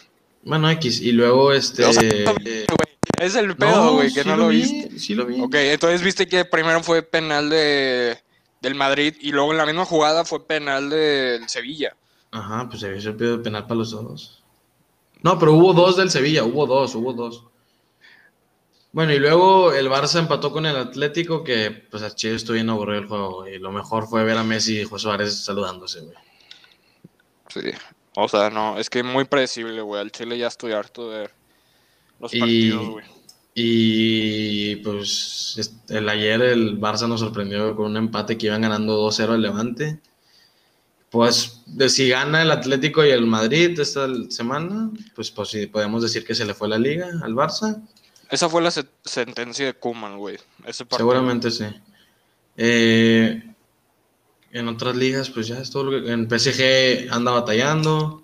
[0.43, 1.01] Bueno, X.
[1.01, 1.85] Y luego este.
[1.85, 2.65] O sea, eh,
[3.19, 4.99] es el pedo, güey, que sí no lo, vi, viste.
[4.99, 5.39] Sí lo vi.
[5.41, 8.17] Ok, entonces viste que primero fue penal de
[8.61, 11.95] del Madrid y luego en la misma jugada fue penal del Sevilla.
[12.31, 14.38] Ajá, pues se de penal para los dos.
[15.21, 17.43] No, pero hubo dos del Sevilla, hubo dos, hubo dos.
[18.91, 22.69] Bueno, y luego el Barça empató con el Atlético, que pues a Chile estuvo bien
[22.69, 26.15] aburrido el juego, y lo mejor fue ver a Messi y José Suárez saludándose, güey.
[27.49, 27.61] Sí.
[28.15, 30.01] O sea, no, es que muy predecible, güey.
[30.01, 31.31] Al Chile ya estoy harto de ver
[32.19, 33.05] los Y- partidos, güey.
[33.61, 38.95] Y pues es- el ayer el Barça nos sorprendió con un empate que iban ganando
[38.95, 39.99] 2-0 al Levante.
[41.11, 46.03] Pues de si gana el Atlético y el Madrid esta semana, pues, pues sí, podemos
[46.03, 47.81] decir que se le fue la liga al Barça.
[48.29, 50.37] Esa fue la se- sentencia de Kuman, güey.
[50.95, 51.65] Seguramente sí.
[52.57, 53.41] Eh,
[54.51, 56.11] en otras ligas, pues ya es todo lo que.
[56.11, 58.23] En PSG anda batallando.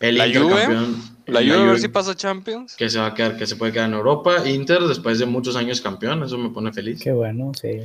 [0.00, 1.02] El La Inter Juve, campeón.
[1.28, 2.74] La Juve a ver si pasa Champions.
[2.76, 4.46] Que se va a quedar, que se puede quedar en Europa.
[4.48, 7.00] Inter, después de muchos años campeón, eso me pone feliz.
[7.02, 7.80] qué bueno, sí.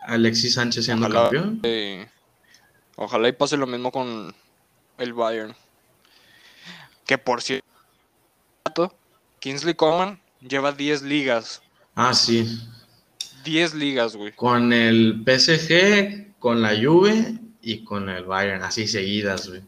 [0.00, 1.60] Alexis Sánchez siendo Ojalá, campeón.
[1.64, 2.06] eh,
[2.98, 4.34] ojalá y pase lo mismo con
[4.98, 5.54] el Bayern.
[7.06, 7.64] Que por cierto,
[9.38, 11.62] Kingsley Coman lleva 10 ligas.
[11.94, 12.60] Ah, sí.
[13.44, 14.32] 10 ligas, güey.
[14.32, 19.62] Con el PSG, con la Juve y con el Bayern, así seguidas, güey.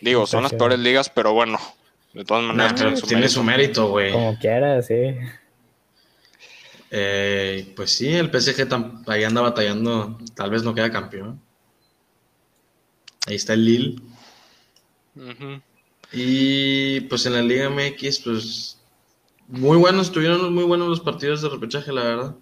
[0.00, 1.58] Digo, son las peores ligas, pero bueno.
[2.14, 3.34] De todas maneras, tiene su tiene mérito.
[3.34, 4.12] su mérito, güey.
[4.12, 5.16] Como quiera, sí.
[6.90, 8.68] Eh, pues sí, el PSG
[9.08, 11.40] ahí anda batallando, tal vez no queda campeón.
[13.26, 13.96] Ahí está el Lille.
[16.12, 18.78] Y pues en la Liga MX, pues
[19.48, 22.36] muy buenos, tuvieron muy buenos los partidos de repechaje, la verdad.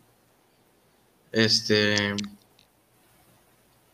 [1.32, 1.94] Este,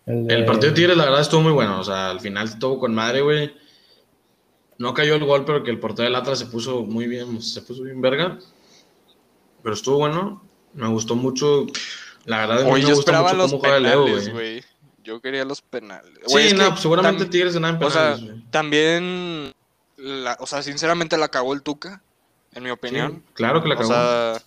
[0.07, 1.81] El, el partido de Tigres, la verdad, estuvo muy bueno.
[1.81, 3.55] O sea, al final estuvo con madre, güey.
[4.79, 7.63] No cayó el gol, pero que el portero del Atlas se puso muy bien, se
[7.63, 8.39] puso bien verga.
[9.63, 10.43] Pero estuvo bueno.
[10.75, 11.67] Me gustó mucho.
[12.25, 14.65] La verdad, me yo esperaba mucho los cómo juega Leo, penales, güey.
[15.09, 16.13] Yo quería los penales.
[16.27, 18.45] Sí, no, pues seguramente Tigres ganaba en O sea, penales, güey.
[18.51, 19.55] también,
[19.97, 22.03] la- o sea, sinceramente la cagó el Tuca,
[22.55, 23.25] en mi Sí, opinión.
[23.33, 23.89] claro que la o cagó.
[23.91, 24.43] sea,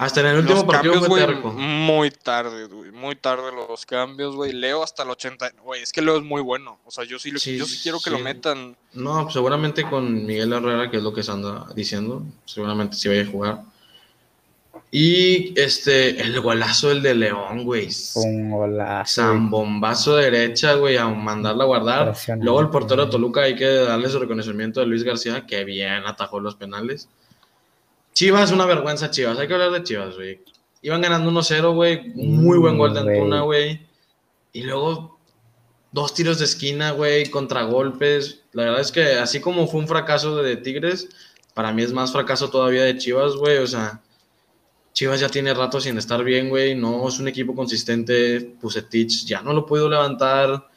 [0.00, 1.50] Hasta en el último los partido cambios, fue terco.
[1.52, 4.52] muy tarde, güey, muy tarde los cambios, güey.
[4.52, 6.78] Leo hasta el 80, güey, es que Leo es muy bueno.
[6.86, 8.76] O sea, yo sí, lo- Sí, yo sí quiero que lo metan.
[8.92, 13.08] No, pues seguramente con Miguel Herrera, que es lo que se anda diciendo, seguramente sí
[13.08, 13.62] vaya a jugar.
[14.90, 17.88] Y este, el golazo el de León, güey.
[18.14, 19.22] Un golazo.
[19.22, 22.16] Zambombazo derecha, güey, a mandarla a guardar.
[22.40, 26.04] Luego el portero de Toluca hay que darle su reconocimiento a Luis García, que bien
[26.06, 27.08] atajó los penales.
[28.14, 29.38] Chivas, una vergüenza, Chivas.
[29.38, 30.40] Hay que hablar de Chivas, güey.
[30.80, 32.08] Iban ganando 1-0, güey.
[32.14, 33.08] Muy buen gol de Mm.
[33.08, 33.86] Antuna, güey.
[34.54, 35.18] Y luego
[35.92, 38.42] dos tiros de esquina, güey, contragolpes.
[38.52, 41.08] La verdad es que así como fue un fracaso de Tigres,
[41.52, 43.58] para mí es más fracaso todavía de Chivas, güey.
[43.58, 44.00] O sea,
[44.98, 46.74] Chivas ya tiene rato sin estar bien, güey.
[46.74, 48.40] No es un equipo consistente.
[48.60, 50.68] Pusetich ya no lo puedo levantar.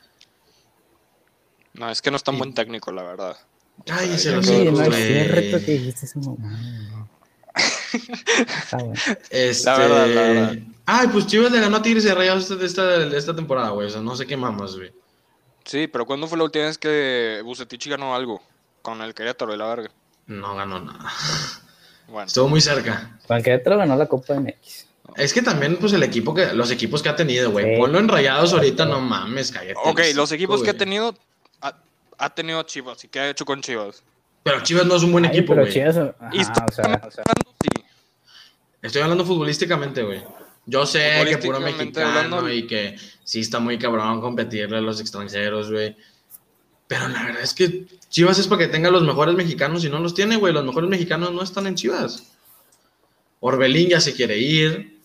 [1.74, 3.36] No, es que no es tan Y- buen técnico, la verdad.
[3.90, 4.44] Ay, esa mamá.
[7.92, 8.94] Está bueno.
[9.32, 9.66] Este...
[9.66, 10.56] La verdad, la verdad.
[10.86, 13.88] Ay, pues Chivas le ganó a Tigres y Rayados esta, esta, esta temporada, güey.
[13.88, 14.94] O sea, no sé qué mamas, güey.
[15.66, 18.40] Sí, pero ¿cuándo fue la última vez que Bucetich ganó algo?
[18.84, 19.90] Con el Querétaro de la verga.
[20.28, 21.10] No ganó nada.
[22.12, 23.18] Bueno, Estuvo muy cerca.
[23.26, 24.86] Juan Querétaro ganó la Copa MX.
[25.16, 27.76] Es que también, pues, el equipo que, los equipos que ha tenido, güey.
[27.76, 27.80] Sí.
[27.80, 29.76] Ponlo en rayados ahorita, no mames, cállate.
[29.84, 31.16] ok, los equipos que ha tenido,
[31.62, 31.76] ha,
[32.18, 33.04] ha tenido Chivas.
[33.04, 34.04] ¿Y qué ha hecho con Chivas?
[34.44, 35.74] Pero Chivas no es un buen Ay, equipo, pero güey.
[35.74, 37.24] Chivas, ajá, o sea, o sea.
[38.82, 40.24] Estoy hablando futbolísticamente, güey.
[40.66, 45.00] Yo sé que puro mexicano hablando- y que sí está muy cabrón competirle a los
[45.00, 45.96] extranjeros, güey.
[46.92, 50.00] Pero la verdad es que Chivas es para que tenga los mejores mexicanos y no
[50.00, 50.52] los tiene, güey.
[50.52, 52.34] Los mejores mexicanos no están en Chivas.
[53.40, 55.00] Orbelín ya se quiere ir.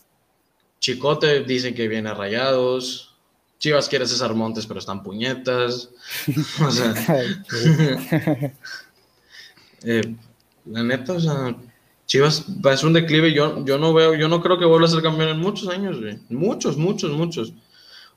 [0.80, 3.14] Chicote dicen que viene a rayados.
[3.60, 5.90] Chivas quiere César Montes, pero están puñetas.
[6.60, 6.92] o sea,
[9.84, 10.14] eh,
[10.64, 11.56] La neta, o sea,
[12.06, 13.32] Chivas va a ser un declive.
[13.32, 16.00] Yo, yo no veo, yo no creo que vuelva a ser campeón en muchos años,
[16.00, 16.18] güey.
[16.30, 17.52] Muchos, muchos, muchos.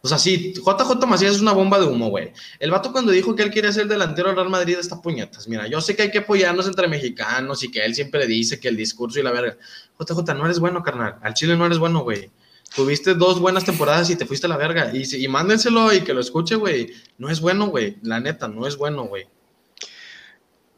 [0.01, 2.31] O sea, sí, JJ Macías es una bomba de humo, güey.
[2.59, 5.47] El vato cuando dijo que él quería ser delantero del Real Madrid está puñetas.
[5.49, 8.69] Mira, yo sé que hay que apoyarnos entre mexicanos y que él siempre dice que
[8.69, 9.57] el discurso y la verga.
[9.99, 11.17] JJ, no eres bueno, carnal.
[11.21, 12.29] Al Chile no eres bueno, güey.
[12.73, 14.91] Tuviste dos buenas temporadas y te fuiste a la verga.
[14.93, 16.93] Y, y mándenselo y que lo escuche, güey.
[17.17, 17.97] No es bueno, güey.
[18.01, 19.27] La neta, no es bueno, güey.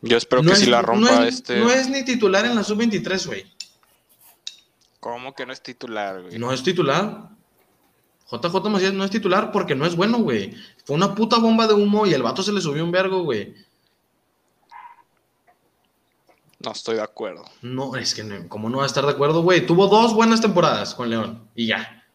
[0.02, 1.60] Yo espero No que es, si la rompa no es- este.
[1.60, 3.46] no es ni titular en la sub-23, güey.
[5.00, 6.40] ¿Cómo que no es titular, güey?
[6.40, 7.30] No es titular.
[8.32, 10.56] JJ Macías no es titular porque no es bueno, güey.
[10.86, 13.54] Fue una puta bomba de humo y el vato se le subió un vergo, güey.
[16.64, 17.44] No estoy de acuerdo.
[17.62, 19.66] No, es que no, ¿cómo no va a estar de acuerdo, güey?
[19.66, 22.06] Tuvo dos buenas temporadas con León y ya.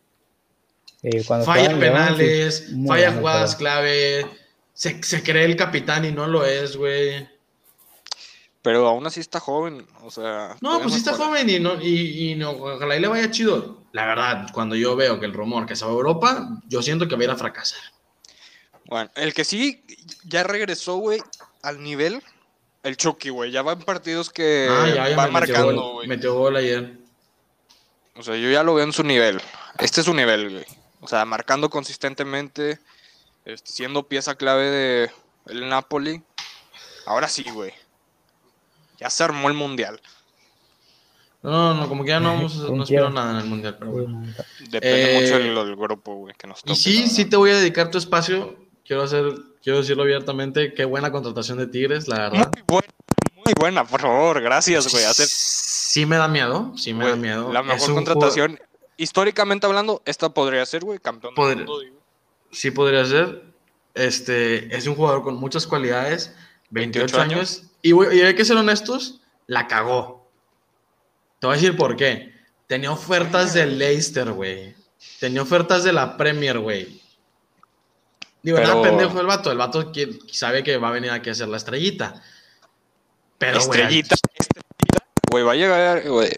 [1.45, 4.27] Falla León, penales, sí, falla bueno, jugadas pero- clave,
[4.73, 7.29] se, se cree el capitán y no lo es, güey.
[8.63, 10.57] Pero aún así está joven, o sea.
[10.61, 13.83] No, pues sí está joven y, no, y, y no, ojalá y le vaya chido.
[13.97, 17.09] La verdad, cuando yo veo que el rumor que se va a Europa, yo siento
[17.09, 17.81] que va a ir a fracasar.
[18.85, 19.83] Bueno, el que sí
[20.25, 21.23] ya regresó, güey,
[21.63, 22.23] al nivel,
[22.83, 23.53] el Chucky, güey.
[23.53, 26.09] Ya va en partidos que ah, ya, ya va me marcando, güey.
[26.09, 26.93] metió gol ayer.
[28.17, 29.41] O sea, yo ya lo veo en su nivel.
[29.79, 30.67] Este es su nivel, güey.
[31.01, 32.79] O sea, marcando consistentemente,
[33.47, 35.11] este, siendo pieza clave de
[35.47, 36.23] el Napoli.
[37.07, 37.73] Ahora sí, güey.
[38.99, 40.03] Ya se armó el mundial.
[41.43, 43.77] No, no, como que ya no, vamos, a- ¿Con no espero nada en el mundial,
[43.79, 44.23] pero Sí, bueno.
[44.71, 47.31] Depende Eh, mucho del, del grupo, güey, que nos Y toque, sí, la sí verdad.
[47.31, 48.57] te voy a dedicar tu espacio.
[48.85, 49.25] Quiero hacer,
[49.63, 52.51] quiero decirlo abiertamente, qué buena contratación de Tigres, la verdad.
[52.55, 52.89] Muy buena,
[53.45, 55.05] muy buena, por favor, gracias, güey.
[55.05, 57.53] Hacer, Sí me da miedo, sí me da güey, miedo.
[57.53, 58.59] la mejor contratación.
[58.97, 61.97] Históricamente hablando, esta podría ser, güey, campeón del mundo, digo.
[62.51, 63.43] sí podría ser.
[63.95, 66.35] Este, es un jugador con muchas cualidades,
[66.71, 70.16] 28, 28 años, y, voy- y hay que ser honestos, la cagó.
[71.39, 72.33] Te voy a decir por qué.
[72.67, 74.75] Tenía ofertas del Leicester, güey.
[75.21, 77.01] Tenía ofertas de la Premier, güey.
[78.43, 79.51] Digo, Pero- nada pendejo el vato.
[79.53, 82.23] El vato que- sabe que va a venir aquí a hacer la estrellita.
[83.39, 85.07] Pero, güey, Estrellita, estrellita.
[85.31, 86.31] Güey, va a llegar, güey.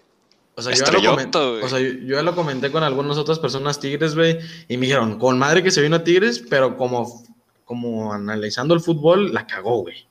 [0.56, 1.62] O sea, yo ya, lo Estrellota, comen- güey.
[1.62, 4.86] o sea, yo, yo ya lo comenté con algunas otras personas tigres, güey, y me
[4.86, 7.22] dijeron, con madre que se vino a Tigres, pero como,
[7.64, 10.04] como analizando el fútbol, la cagó, güey.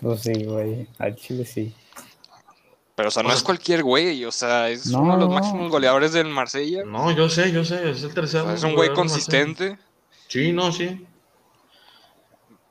[0.00, 0.88] Pues sí, güey.
[0.98, 1.72] Al Chile sí.
[3.00, 5.00] Pero, o sea, no O es cualquier güey, o sea, es No.
[5.00, 6.82] uno de los máximos goleadores del Marsella.
[6.84, 8.44] No, yo sé, yo sé, es el O tercero.
[8.44, 9.78] sea, es un güey consistente,
[10.28, 11.06] Sí, no, sí.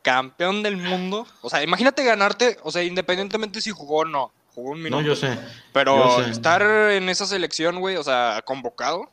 [0.03, 1.25] campeón del mundo.
[1.41, 4.31] O sea, imagínate ganarte, o sea, independientemente si jugó o no.
[4.53, 5.01] Jugó un minuto.
[5.01, 5.35] No, yo sé.
[5.73, 6.29] pero yo sé.
[6.31, 9.09] estar en esa selección, güey, o sea, convocado.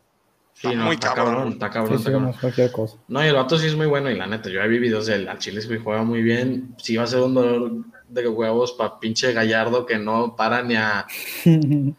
[0.52, 2.34] Sí, Está no, muy está cabrón, está cabrón, sí, está no cabrón.
[2.34, 2.96] es cualquier cosa.
[3.08, 5.06] No, y el vato sí es muy bueno, y la neta, yo ya vi videos
[5.06, 6.74] del Chile, güey, juega muy bien.
[6.78, 7.72] Sí va a ser un dolor
[8.08, 11.06] de huevos para pinche Gallardo que no para ni a...
[11.44, 11.94] Ay,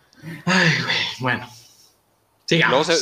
[0.45, 1.47] güey, bueno.
[2.49, 2.87] Luego Sigamos.
[2.87, 2.95] se,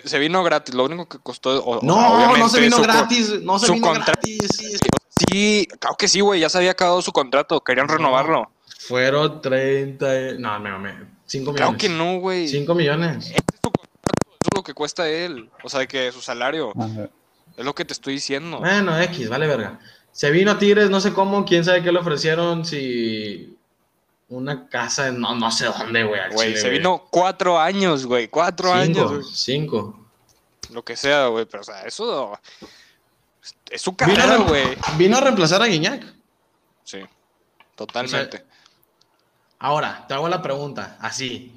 [0.00, 1.64] se- se vino gratis, lo único que costó.
[1.64, 4.38] o- No, no se vino su gratis, no se su vino gratis.
[4.56, 4.76] sí,
[5.30, 7.94] Sí, claro que sí, güey, ya se había acabado su contrato, querían No.
[7.94, 8.50] renovarlo.
[8.78, 10.94] Fueron 30, y- no, me mamé,
[11.26, 11.56] 5 millones.
[11.56, 12.48] Claro que no, güey.
[12.48, 13.26] 5 millones.
[13.30, 15.50] Es su contrato, eso es lo que cuesta él.
[15.62, 16.72] O sea, que su salario.
[16.78, 17.08] Ajá.
[17.56, 18.58] Es lo que te estoy diciendo.
[18.60, 19.78] Bueno, X, vale verga.
[20.12, 23.56] Se vino a Tigres, no sé cómo, quién sabe qué le ofrecieron, si
[24.30, 26.56] una casa, no, no sé dónde, güey.
[26.56, 28.28] se vino cuatro años, güey.
[28.28, 30.08] Cuatro años, Cinco.
[30.70, 31.46] Lo que sea, güey.
[31.46, 32.38] Pero, o sea, eso.
[33.70, 34.76] Es su carrera, güey.
[34.96, 36.04] vino a reemplazar a Guiñac.
[36.84, 37.00] Sí,
[37.74, 38.44] totalmente.
[39.58, 41.54] Ahora, te hago la pregunta, así.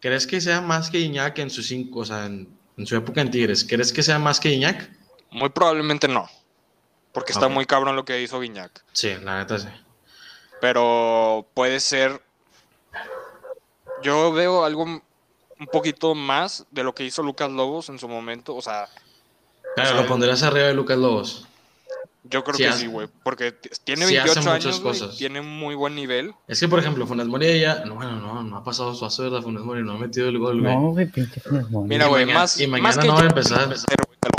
[0.00, 3.20] ¿Crees que sea más que Guiñac en sus cinco, o sea, en, en su época
[3.20, 3.64] en Tigres?
[3.64, 4.90] ¿Crees que sea más que Guiñac?
[5.30, 6.28] Muy probablemente no.
[7.12, 8.82] Porque está muy cabrón lo que hizo Guiñac.
[8.92, 9.68] Sí, la neta sí.
[10.60, 12.22] Pero puede ser.
[14.02, 15.02] Yo veo algo un
[15.70, 18.54] poquito más de lo que hizo Lucas Lobos en su momento.
[18.56, 18.88] O sea,
[19.76, 21.46] Pero O sea, lo pondrías arriba de Lucas Lobos.
[22.24, 23.08] yo creo Sí que hace- sí, güey.
[23.22, 23.52] Porque
[23.84, 25.16] tiene sí hace 28 muchas años, cosas.
[25.18, 26.34] tiene muy buen nivel.
[26.48, 27.84] Es que, por ejemplo, Funes Mori ya...
[27.84, 29.42] No, bueno, no, no ha pasado su ¿verdad?
[29.42, 30.74] Funes Mori no ha metido el gol, güey.
[30.74, 31.88] No, güey, pinche Funes Mori.
[31.88, 33.74] Mira, Y güey, mañana- más, y más mañana que no va a empezar.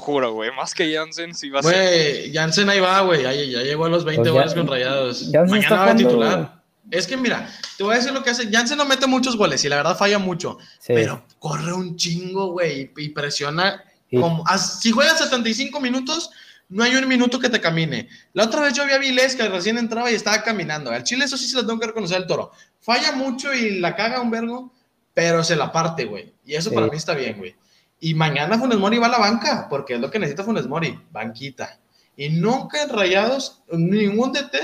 [0.04, 0.52] Juro, güey.
[0.56, 1.74] Más que Jansen sí va a ser.
[1.74, 3.24] Güey, Jansen ahí va, güey.
[3.24, 5.30] Ya, ya llegó a los 20 Pues goles con rayados.
[5.32, 6.64] Jansen Mañana está va a titular.
[6.92, 8.50] Es que mira, te voy a decir lo que hace.
[8.52, 10.58] Jansen no mete muchos goles y la verdad falla mucho.
[10.80, 10.94] Sí.
[10.94, 12.92] Pero corre un chingo, güey.
[12.98, 13.84] Y presiona.
[14.10, 16.30] Y- Como, as- si juegas 75 minutos,
[16.70, 18.10] no hay un minuto que te camine.
[18.34, 20.92] La otra vez yo vi a Vilés que recién entraba y estaba caminando.
[20.92, 22.52] Al Chile, eso sí se lo tengo que reconocer al toro.
[22.80, 24.72] Falla mucho y la caga un vergo,
[25.14, 26.34] pero se la parte, güey.
[26.46, 26.76] Y eso Sí.
[26.76, 27.56] para mí está bien, güey.
[28.04, 31.00] Y mañana Funes Mori va a la banca, porque es lo que necesita Funes Mori,
[31.12, 31.80] banquita.
[32.18, 34.58] Y nunca en Rayados, ningún DT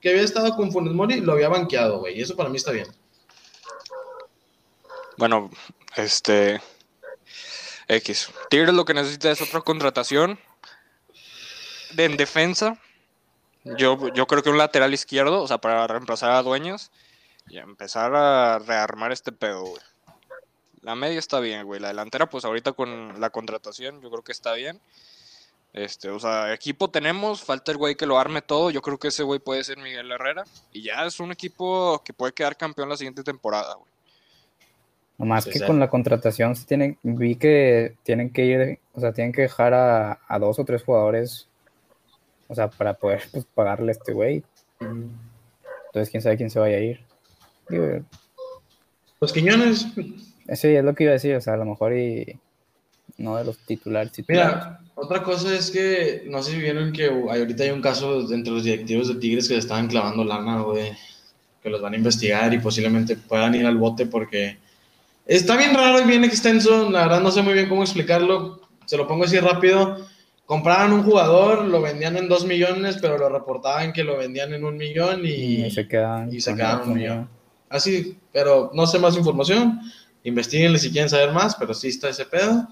[0.00, 2.16] que había estado con Funes Mori lo había banqueado, güey.
[2.16, 2.86] Y eso para mí está bien.
[5.18, 5.50] Bueno,
[5.96, 6.62] este.
[7.88, 8.30] X.
[8.48, 10.38] Tigres lo que necesita es otra contratación.
[11.94, 12.80] De, en defensa.
[13.64, 16.92] Yo, yo creo que un lateral izquierdo, o sea, para reemplazar a Dueñas.
[17.48, 19.82] Y empezar a rearmar este pedo, güey.
[20.84, 21.80] La media está bien, güey.
[21.80, 24.78] La delantera, pues ahorita con la contratación, yo creo que está bien.
[25.72, 28.70] Este, o sea, equipo tenemos, falta el güey que lo arme todo.
[28.70, 30.44] Yo creo que ese güey puede ser Miguel Herrera.
[30.72, 33.88] Y ya es un equipo que puede quedar campeón la siguiente temporada, güey.
[35.18, 35.66] Nomás Sí, que sí.
[35.66, 39.72] con la contratación se tienen, vi que tienen que ir, o sea, tienen que dejar
[39.72, 41.48] a, a dos o tres jugadores,
[42.48, 44.42] o sea, para poder pues, pagarle a este güey.
[44.80, 47.00] Entonces, quién sabe quién se vaya a ir.
[47.68, 48.04] Digo,
[49.20, 49.86] Los Quiñones,
[50.48, 52.38] eso ya es lo que iba a decir, o sea, a lo mejor y
[53.18, 54.12] no de los titulares.
[54.12, 54.54] titulares.
[54.56, 58.52] Mira, otra cosa es que no sé si vieron que ahorita hay un caso entre
[58.52, 60.92] los directivos de Tigres que le estaban clavando lana, güey.
[61.62, 64.58] Que los van a investigar y posiblemente puedan ir al bote porque
[65.26, 66.90] está bien raro y bien extenso.
[66.90, 68.60] La verdad no sé muy bien cómo explicarlo.
[68.84, 69.96] Se lo pongo así rápido.
[70.44, 74.62] Compraban un jugador, lo vendían en dos millones, pero lo reportaban que lo vendían en
[74.64, 76.30] un millón y, y se quedan.
[76.30, 77.28] y se quedaron un con- millón.
[77.70, 79.80] Así, pero no sé más información.
[80.24, 82.66] Investíguenle si quieren saber más, pero sí está ese pedo.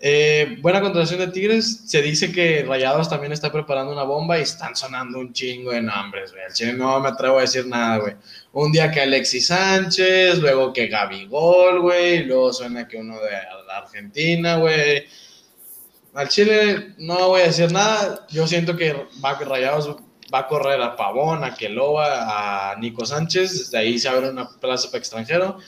[0.00, 1.82] Eh, buena contratación de Tigres.
[1.86, 5.82] Se dice que Rayados también está preparando una bomba y están sonando un chingo de
[5.82, 6.44] nombres, güey.
[6.44, 8.14] Al chile no me atrevo a decir nada, güey.
[8.52, 12.24] Un día que Alexis Sánchez, luego que Gabigol, güey.
[12.24, 13.30] Luego suena que uno de
[13.66, 15.06] la Argentina, güey.
[16.14, 18.26] Al Chile no voy a decir nada.
[18.30, 19.96] Yo siento que va, Rayados
[20.32, 23.58] va a correr a Pavón, a Keloa, a Nico Sánchez.
[23.58, 25.58] Desde ahí se abre una plaza para extranjero.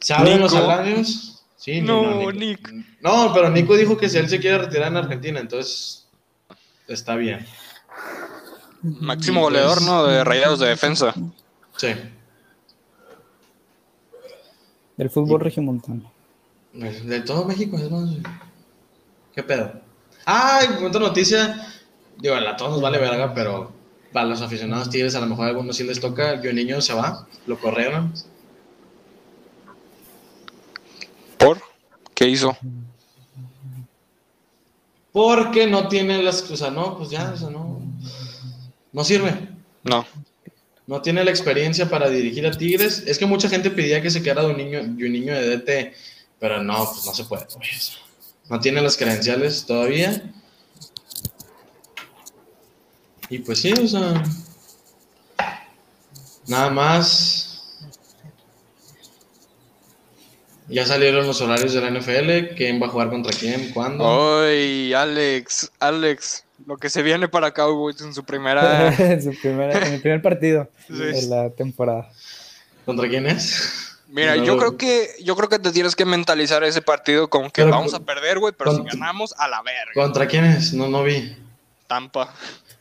[0.00, 1.44] Se abren los salarios.
[1.56, 2.70] Sí, No, Nico.
[3.00, 6.06] No, pero Nico dijo que si él se quiere retirar en Argentina, entonces
[6.86, 7.44] está bien.
[8.82, 10.04] Máximo pues- goleador, ¿no?
[10.04, 11.12] De rayados de defensa.
[11.76, 11.88] Sí.
[14.96, 16.12] Del fútbol regiomontano.
[16.72, 18.10] De todo México, es más.
[19.34, 19.72] ¿Qué pedo?
[20.24, 21.66] Ay, otra noticia.
[22.18, 23.72] Digo, a todos nos vale verga, pero
[24.12, 26.40] para los aficionados tigres, a lo mejor a algunos sí les toca.
[26.40, 28.12] Yo niño se va, lo corrieron.
[31.38, 31.60] ¿Por?
[32.14, 32.56] ¿Qué hizo?
[35.12, 36.50] Porque no tiene las.
[36.50, 37.80] O sea, no, pues ya, o sea, no.
[38.92, 39.48] No sirve.
[39.82, 40.06] No.
[40.86, 43.02] No tiene la experiencia para dirigir a Tigres.
[43.06, 45.56] Es que mucha gente pedía que se quedara de un niño, de un niño de
[45.56, 45.94] DT,
[46.38, 47.46] pero no, pues no se puede.
[48.48, 50.22] No tiene las credenciales todavía.
[53.28, 54.22] Y pues sí, o sea.
[56.46, 57.45] Nada más.
[60.68, 62.54] Ya salieron los horarios de la NFL.
[62.56, 63.70] ¿Quién va a jugar contra quién?
[63.72, 64.40] ¿Cuándo?
[64.42, 68.88] Ay, Alex, Alex, lo que se viene para Cowboys en su primera.
[68.98, 70.94] en, su primera- en el primer partido Sí.
[70.94, 72.10] de la temporada.
[72.84, 73.82] ¿Contra quién es?
[74.08, 77.44] Mira, No yo creo que yo creo que te tienes que mentalizar ese partido con
[77.50, 79.92] que Pero vamos a perder, güey, pero si ganamos a la verga.
[79.94, 80.72] ¿Contra quién es?
[80.72, 81.36] No, no vi.
[81.88, 82.32] Tampa.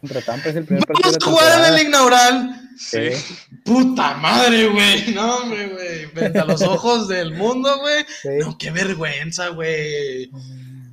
[0.08, 2.62] Contra Tampa es el primer partido Vamos a jugar en el inaugural.
[2.78, 3.12] Sí.
[3.12, 3.36] Sí.
[3.63, 5.13] Puta madre, güey.
[5.13, 6.06] No, hombre, güey.
[6.08, 8.06] Frente a los ojos del mundo, güey.
[8.22, 8.30] Sí.
[8.39, 10.30] No, qué vergüenza, güey.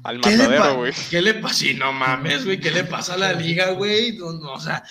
[0.05, 0.93] Al ¿Qué le, pa- matadero, güey.
[1.11, 1.55] ¿Qué le pasa?
[1.55, 2.59] Sí, no mames, güey.
[2.59, 4.17] ¿Qué le pasa a la liga, güey?
[4.17, 4.83] No, no, o sea,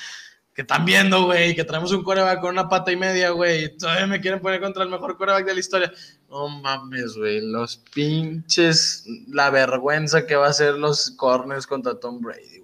[0.53, 3.75] que están viendo, güey, que traemos un coreback con una pata y media, güey.
[3.77, 5.91] Todavía me quieren poner contra el mejor coreback de la historia.
[6.29, 7.41] No mames, güey.
[7.41, 9.05] Los pinches.
[9.29, 12.59] La vergüenza que va a ser los corners contra Tom Brady,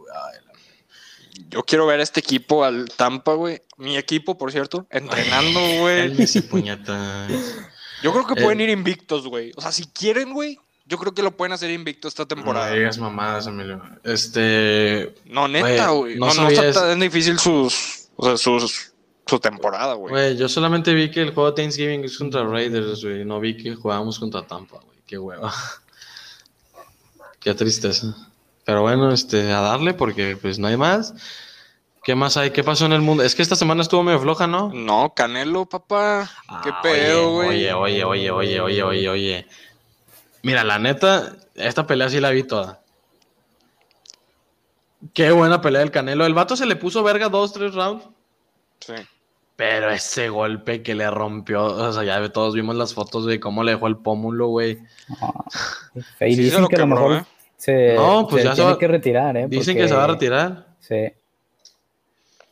[1.50, 3.62] Yo quiero ver a este equipo al Tampa, güey.
[3.78, 6.16] Mi equipo, por cierto, entrenando, güey.
[8.04, 8.44] Yo creo que Eh.
[8.44, 9.52] pueden ir invictos, güey.
[9.56, 12.70] O sea, si quieren, güey, yo creo que lo pueden hacer invicto esta temporada.
[12.70, 13.82] No digas mamadas, Emilio.
[14.04, 15.14] Este.
[15.26, 18.94] No, neta, Güey, no No, no, sabía está tan difícil sus, o sea, sus,
[19.26, 20.12] su temporada, güey.
[20.12, 23.26] Güey, yo solamente vi que el juego de Thanksgiving es contra Raiders, güey.
[23.26, 24.98] No vi que jugábamos contra Tampa, güey.
[25.06, 25.54] Qué hueva.
[27.40, 28.16] Qué tristeza.
[28.68, 31.14] Pero bueno, este, a darle porque pues no hay más.
[32.04, 32.52] ¿Qué más hay?
[32.52, 33.24] ¿Qué pasó en el mundo?
[33.24, 34.72] Es que esta semana estuvo medio floja, ¿no?
[34.74, 36.30] No, Canelo, papá.
[36.64, 37.48] Qué Ah, pedo, güey.
[37.70, 39.48] Oye, oye, oye, oye, oye, oye, oye.
[40.44, 42.82] Mira, la neta, esta pelea sí la vi toda.
[45.14, 46.26] Qué buena pelea del Canelo.
[46.26, 48.06] El vato se le puso verga dos, tres rounds.
[48.82, 48.96] Sí.
[49.56, 53.64] Pero ese golpe que le rompió, o sea, ya todos vimos las fotos de cómo
[53.64, 54.80] le dejó el pómulo, güey.
[55.22, 57.26] Ah, y Sí, lo que a lo mejor ¿eh?
[57.58, 59.48] Se, No, pues se ya se tiene va- que retirar, ¿eh?
[59.50, 60.68] Dicen porque- que se va a retirar.
[60.80, 61.08] Sí.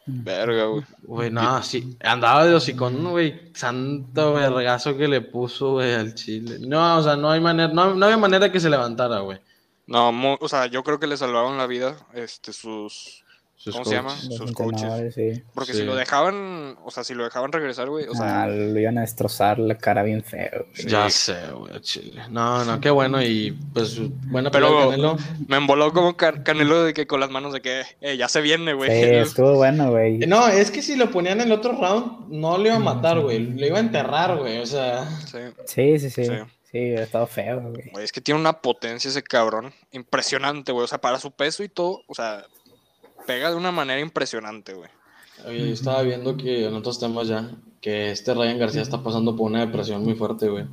[0.08, 0.84] Verga, güey.
[1.04, 1.98] Güey, no, sí.
[2.04, 3.52] Andaba de hocicón, güey.
[3.56, 6.58] Santo vergazo que le puso, güey, al chile.
[6.60, 9.40] No, o sea, no hay manera, no, no había manera que se levantara, güey.
[9.88, 13.24] No, o sea, yo creo que le salvaron la vida este, sus,
[13.58, 14.10] Sus ¿Cómo se llama?
[14.28, 15.16] Los Sus coaches.
[15.16, 15.42] sí.
[15.54, 15.80] Porque Sí.
[15.80, 18.98] si lo dejaban, o sea, si lo dejaban regresar, güey, o sea, Ah, lo iban
[18.98, 20.68] a destrozar la cara bien feo.
[20.76, 20.88] güey.
[20.88, 22.22] Ya sé, güey, chile.
[22.30, 23.96] No, no, qué bueno y pues
[24.32, 25.18] Pero- pelea de Canelo.
[25.48, 28.42] me emboló como Can- Canelo de que con las manos de que eh, ya se
[28.42, 28.90] viene, güey.
[28.92, 28.96] Sí,
[29.40, 30.20] estuvo bueno, güey.
[30.20, 33.20] No, es que si lo ponían en el otro round, no le iba a matar,
[33.22, 33.40] güey.
[33.40, 34.60] Le iba a enterrar, güey.
[34.60, 35.40] O sea, Sí.
[35.66, 36.26] Sí, sí, sí.
[36.26, 36.32] Sí.
[36.72, 37.90] Sí, ha estado feo, güey.
[37.90, 39.74] Güey, es que tiene una potencia ese cabrón.
[39.94, 40.84] Impresionante, güey.
[40.84, 42.46] O sea, para su peso y todo, o sea,
[43.26, 44.90] pega de una manera impresionante, güey.
[45.46, 47.50] oye, yo estaba viendo que en otros temas ya,
[47.82, 50.66] que este Ryan García está pasando por una depresión muy fuerte, güey.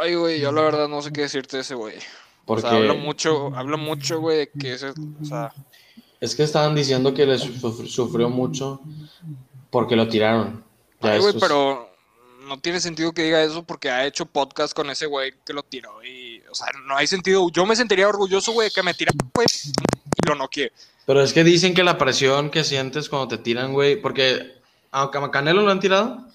[0.00, 1.96] Ay, güey, yo la verdad no sé qué decirte de ese güey.
[1.96, 5.52] O Porque sea, habla mucho, habla mucho, güey, de que ese, o sea,
[6.20, 8.80] es que estaban diciendo que le suf- sufrió mucho
[9.70, 10.64] porque lo tiraron.
[11.00, 11.88] Ya ay, güey, pero
[12.46, 15.62] no tiene sentido que diga eso porque ha hecho podcast con ese güey que lo
[15.62, 17.48] tiró y, o sea, no hay sentido.
[17.50, 19.46] Yo me sentiría orgulloso, güey, que me tirara, güey,
[20.26, 20.72] lo noqueé.
[21.06, 24.60] Pero es que dicen que la presión que sientes cuando te tiran, güey, porque
[24.90, 26.26] aunque a Canelo lo han tirado,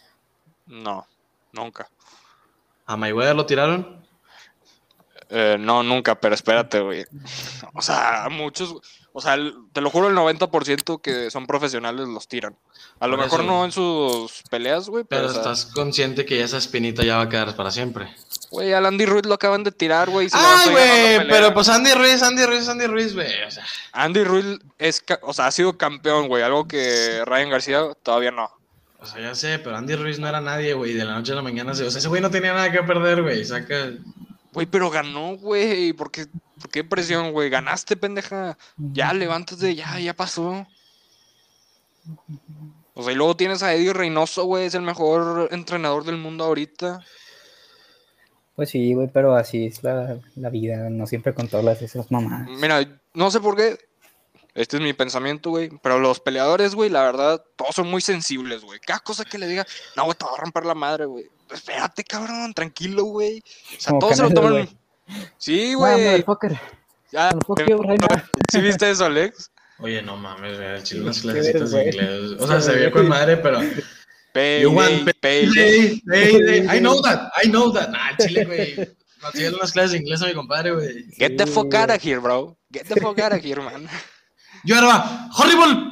[0.68, 1.06] No,
[1.52, 1.90] nunca.
[2.86, 4.04] a Mayweather lo tiraron.
[5.30, 7.06] Eh, no, nunca, pero espérate, güey.
[7.74, 8.76] O sea, muchos,
[9.14, 12.56] o sea, el- te lo juro, el 90% que son profesionales los tiran.
[13.00, 15.66] A lo Por mejor eso, no en sus peleas, güey, pero, Pero o sea, estás
[15.74, 18.14] consciente que esa espinita ya va a quedar para siempre.
[18.54, 20.28] Güey, al Andy Ruiz lo acaban de tirar, güey.
[20.32, 23.44] Ay, güey, pero pues Andy Ruiz, Andy Ruiz, Andy Ruiz, güey.
[23.48, 27.82] O sea, Andy Ruiz es, o sea, ha sido campeón, güey, algo que Ryan García
[28.04, 28.50] todavía no.
[29.00, 30.94] o sea, ya sé, pero Andy Ruiz no era nadie, güey.
[30.94, 32.84] De la noche a la mañana, se- o sea, ese güey no tenía nada que
[32.84, 33.44] perder, güey.
[33.44, 33.92] Saca.
[34.54, 36.28] Güey, pero ganó, güey, ¿por qué,
[36.62, 37.50] por qué presión, güey?
[37.50, 38.56] Ganaste, pendeja.
[38.78, 40.68] Ya, levántate, ya, ya pasó.
[42.94, 46.44] O sea, y luego tienes a Eddie Reynoso, güey, es el mejor entrenador del mundo
[46.44, 47.04] ahorita.
[48.56, 50.90] Pues sí, güey, pero así es la, la vida.
[50.90, 52.48] No siempre controlas esas mamás.
[52.50, 53.78] Mira, no sé por qué.
[54.54, 55.72] Este es mi pensamiento, güey.
[55.82, 58.80] Pero los peleadores, güey, la verdad, todos son muy sensibles, güey.
[58.80, 61.26] Cada cosa que le diga, no, güey, te va a romper la madre, güey.
[61.52, 63.40] Espérate, cabrón, tranquilo, güey.
[63.40, 64.70] O sea, Como todos se lo toman.
[65.38, 65.92] Sí, güey.
[65.94, 66.60] motherfucker.
[67.12, 67.32] Ya.
[68.52, 69.52] ¿Sí viste eso, Alex?
[69.80, 70.70] Oye, no mames, güey.
[70.76, 71.88] El chile de güey.
[71.88, 72.40] inglés.
[72.40, 73.60] O sea, se vio con madre, pero.
[74.34, 76.68] Pay, You want pay, Payday, payday.
[76.76, 77.92] I know that, I know that.
[77.92, 78.76] Nah, chile, güey.
[79.22, 81.06] Consiguiendo unas clases de inglés a mi compadre, güey.
[81.18, 82.58] Get the fuck out of here, bro.
[82.72, 83.88] Get the fuck out of here, man.
[84.66, 85.30] Yo ahora va.
[85.34, 85.92] Horrible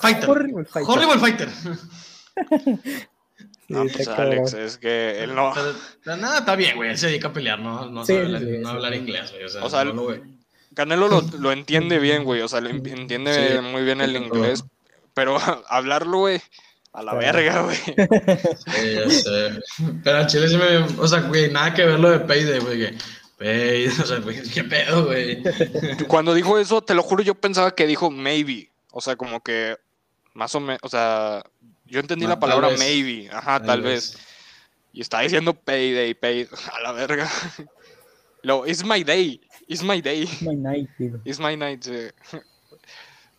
[0.00, 0.28] fighter.
[0.28, 0.88] Horrible fighter.
[0.88, 1.48] Horrible fighter.
[3.68, 4.06] No, pues.
[4.08, 5.52] Alex, es que él no.
[6.04, 6.90] Nada, está bien, güey.
[6.90, 8.74] Él se dedica a pelear, no, no, Sí, sabe sí, no sí.
[8.76, 9.44] hablar inglés, güey.
[9.44, 10.20] O sea, O sea, no lo, güey.
[10.74, 12.40] Canelo lo, lo entiende bien, güey.
[12.42, 14.64] O sea, lo entiende Sí, muy bien el inglés.
[15.14, 16.40] Pero hablarlo, güey,
[16.92, 17.18] a la Claro.
[17.18, 17.76] verga, güey.
[18.66, 19.60] Sí, ya sé.
[20.04, 20.78] Pero al chile sí me.
[21.00, 22.78] O sea, güey, nada que ver lo de Payday, güey.
[22.78, 22.98] Que
[23.38, 25.42] Payday, o sea, güey, qué pedo, güey.
[26.08, 28.70] Cuando dijo eso, te lo juro, yo pensaba que dijo maybe.
[28.90, 29.76] O sea, como que
[30.34, 31.42] más o menos, o sea,
[31.86, 33.28] yo entendí Ah, la tal palabra maybe.
[33.32, 34.18] Ajá, tal, vez.
[34.92, 36.46] Y está diciendo payday, pay.
[36.72, 37.30] A la verga.
[38.42, 39.40] Luego, it's my day.
[39.66, 40.28] It's my day.
[40.42, 41.18] My night, digo.
[41.24, 41.82] It's my night.
[41.84, 42.08] sí.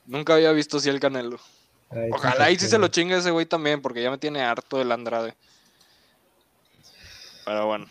[0.05, 1.39] Nunca había visto así el Canelo.
[1.95, 4.81] Ay, Ojalá y si se lo chingue ese güey también, porque ya me tiene harto
[4.81, 5.33] el Andrade.
[7.45, 7.85] Pero bueno.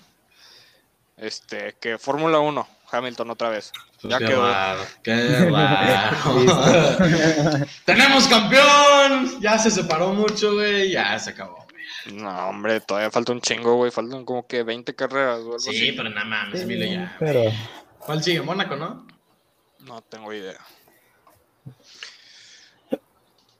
[1.17, 3.73] Este, que Fórmula 1, Hamilton otra vez.
[4.03, 4.51] Ya qué quedó.
[4.51, 5.13] raro, qué.
[7.85, 9.41] ¡Tenemos campeón!
[9.41, 10.91] Ya se separó mucho, güey.
[10.91, 12.17] Ya se acabó, güey.
[12.21, 13.93] No, hombre, todavía falta un chingo, güey.
[13.93, 15.93] Faltan como que 20 carreras o algo Sí, así.
[15.93, 17.15] pero nada mames, Emilio ya.
[17.21, 17.45] Pero
[18.01, 18.43] ¿Cuál sigue?
[18.43, 19.07] Mónaco, ¿no?
[19.81, 20.59] No tengo idea.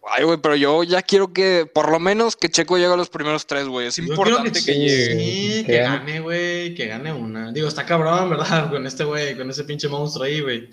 [0.05, 3.09] Ay, güey, pero yo ya quiero que, por lo menos, que Checo llegue a los
[3.09, 3.87] primeros tres, güey.
[3.87, 4.73] Es Yo importante que, sí.
[4.75, 5.19] llegue.
[5.19, 6.21] Sí, que que gane.
[6.21, 6.75] güey.
[6.75, 7.53] Que gane una.
[7.53, 8.69] Digo, está cabrón, ¿verdad?
[8.71, 10.69] Con este güey, con ese pinche monstruo ahí, güey.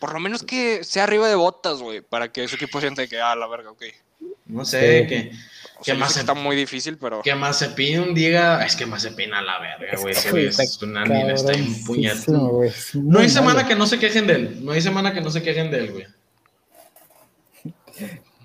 [0.00, 3.20] Por lo menos que sea arriba de botas, güey, para que su equipo siente que,
[3.20, 3.84] ah, la verga, ok.
[4.46, 5.06] No sé, Sí.
[5.08, 5.30] que,
[5.76, 7.22] O ¿Qué sea, yo más que se- está muy difícil, pero...
[7.22, 8.64] que Mazepin diga.
[8.66, 10.12] Es que Mazepin a la verga, güey.
[10.12, 11.52] Ese que es un anime, está
[11.86, 12.48] puñetón.
[12.48, 14.64] güey, es No hay semana que no se quejen de él.
[14.64, 16.06] No hay semana que no se quejen de él, güey.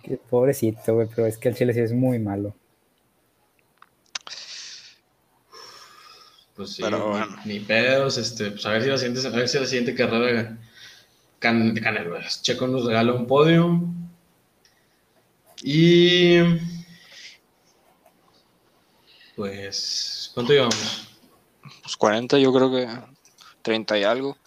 [0.04, 2.56] Qué Pobrecito, güey, pero es que el Chile sí es muy malo.
[6.56, 7.38] Pues sí, Pero ni- bueno.
[7.46, 10.58] ni, pedos, este, pues a ver si la siguiente, a ver si la siguiente carrera
[11.40, 13.82] Can, Canelo, Checo nos regala un podio.
[15.64, 16.40] Y
[19.36, 21.08] pues, ¿cuánto llevamos?
[21.82, 22.88] Pues 40, yo creo que
[23.62, 24.38] 30 y algo.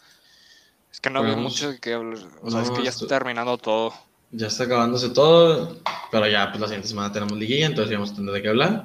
[0.91, 2.19] Es que no había mucho de qué hablar.
[2.43, 3.95] O sea, es que ya esto- está terminando todo.
[4.33, 5.77] Ya está acabándose todo,
[6.11, 8.49] pero ya pues la siguiente semana tenemos liguilla, entonces ya vamos a tener de qué
[8.49, 8.85] hablar.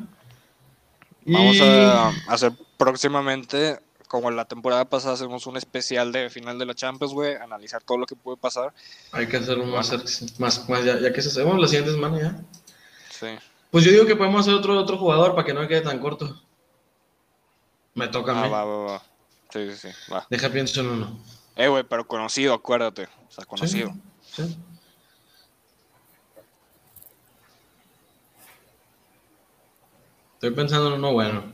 [1.25, 3.79] Vamos Y- a hacer próximamente
[4.09, 7.97] como la temporada pasada hacemos un especial de final de la Champions, güey, analizar todo
[7.97, 8.73] lo que puede pasar.
[9.11, 9.91] Hay que hacerlo más,
[10.39, 12.41] más, más ya, ya, que se hacemos la siguiente semana ya.
[13.09, 13.27] Sí.
[13.71, 15.99] Pues yo digo que podemos hacer otro, otro jugador para que no me quede tan
[15.99, 16.41] corto.
[17.95, 18.49] Me toca a Ah, mí.
[18.51, 19.03] va, va, va.
[19.51, 20.25] Sí, sí, sí, va.
[20.29, 21.19] Deja pienso en uno.
[21.55, 23.03] Eh, güey, pero conocido, acuérdate.
[23.27, 23.93] O sea, conocido.
[24.21, 24.57] Sí, sí.
[30.37, 31.51] Estoy pensando en uno bueno.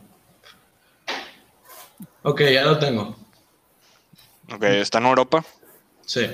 [2.23, 3.15] Ok, ya lo tengo.
[4.53, 5.45] Ok, ¿está en Europa?
[6.05, 6.29] Sí.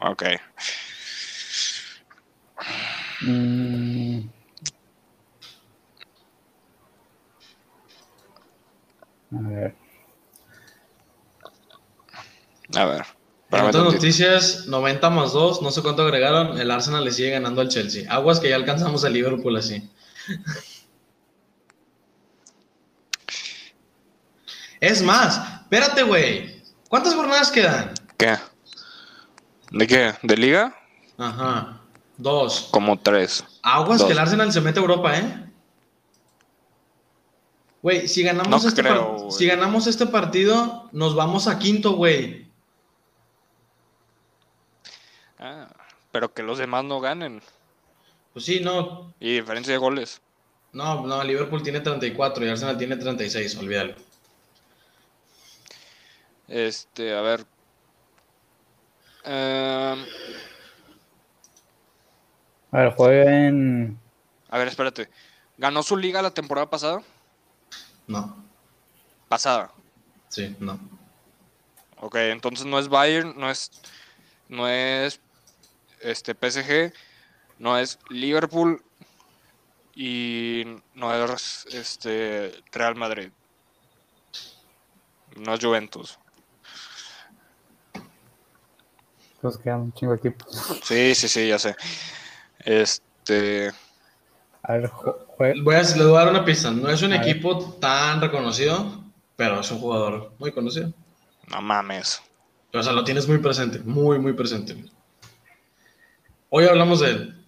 [0.00, 0.22] Ok.
[3.20, 4.20] Mm,
[9.36, 9.74] a ver.
[12.74, 13.02] A ver.
[13.50, 17.60] En otras noticias, 90 más 2, no sé cuánto agregaron, el Arsenal le sigue ganando
[17.60, 18.10] al Chelsea.
[18.10, 19.90] Aguas que ya alcanzamos al Liverpool así.
[24.80, 26.62] Es más, espérate, güey.
[26.88, 27.92] ¿Cuántas jornadas quedan?
[28.16, 28.36] ¿Qué?
[29.70, 30.14] ¿De qué?
[30.22, 30.74] ¿De liga?
[31.18, 31.80] Ajá.
[32.16, 32.68] Dos.
[32.72, 33.44] Como tres.
[33.62, 34.06] Aguas Dos.
[34.08, 35.46] que el Arsenal se mete a Europa, ¿eh?
[37.82, 42.46] Güey, si ganamos, No este creo, si ganamos este partido, nos vamos a quinto, güey.
[45.38, 45.68] Ah,
[46.12, 47.40] pero que los demás no ganen.
[48.34, 49.14] Pues sí, no.
[49.18, 50.20] Y diferencia de goles.
[50.72, 53.94] No, no, Liverpool tiene 34 y Arsenal tiene 36, olvídalo.
[56.50, 57.46] Este, a ver.
[59.24, 60.04] Em,
[62.72, 63.98] A ver, jueguen.
[64.48, 65.08] a ver, espérate.
[65.58, 67.02] ¿Ganó su liga la temporada pasada?
[68.06, 68.36] No,
[69.28, 69.70] Pasada.
[70.28, 70.78] sí, no.
[72.00, 73.70] Ok, entonces no es Bayern, no es.
[74.48, 75.20] No es.
[76.00, 76.92] Este, PSG.
[77.58, 78.82] No es Liverpool.
[79.94, 83.30] Y no es este Real Madrid.
[85.36, 86.18] No es Juventus.
[89.40, 90.80] Pues quedan un chingo de equipos.
[90.84, 91.74] Sí, sí, sí, ya sé.
[92.60, 93.70] Este.
[94.62, 94.90] A ver,
[95.62, 96.70] Voy a, les voy a dar una pista.
[96.70, 97.28] No es un A ver.
[97.28, 99.02] equipo tan reconocido,
[99.36, 100.92] pero es un jugador muy conocido.
[101.48, 102.20] No mames.
[102.72, 104.76] O sea, lo tienes muy presente, muy, muy presente.
[106.50, 107.46] Hoy hablamos de él.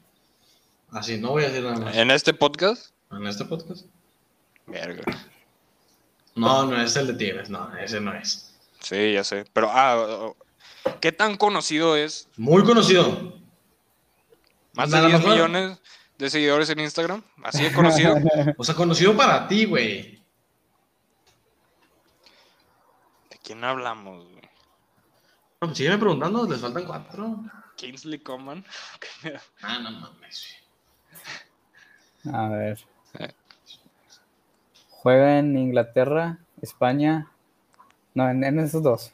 [0.90, 1.96] Así, no voy a decir nada más.
[1.96, 2.92] En este podcast.
[3.10, 3.86] En este podcast.
[4.66, 5.02] Verga.
[6.34, 8.54] No, no es el de Tigres, no, ese no es.
[8.80, 9.44] Sí, ya sé.
[9.52, 10.32] Pero, ah,
[11.00, 12.28] ¿qué tan conocido es?
[12.36, 13.40] Muy conocido.
[14.74, 15.32] Más de Nada 10 más, ¿no?
[15.34, 15.78] millones
[16.18, 17.22] de seguidores en Instagram.
[17.42, 18.16] Así de conocido.
[18.56, 20.22] O sea, conocido para ti, güey.
[23.30, 24.42] ¿De quién hablamos, güey?
[25.60, 27.38] No, pues sígueme preguntando, les faltan cuatro.
[27.76, 28.64] Kingsley Coman.
[29.62, 30.56] Ah, no mames.
[32.32, 32.78] A ver.
[33.18, 33.34] Eh.
[34.90, 37.30] Juega en Inglaterra, España.
[38.14, 39.12] No, en, en esos dos.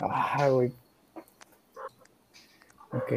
[0.00, 0.72] Ah, güey.
[2.92, 3.12] Ok.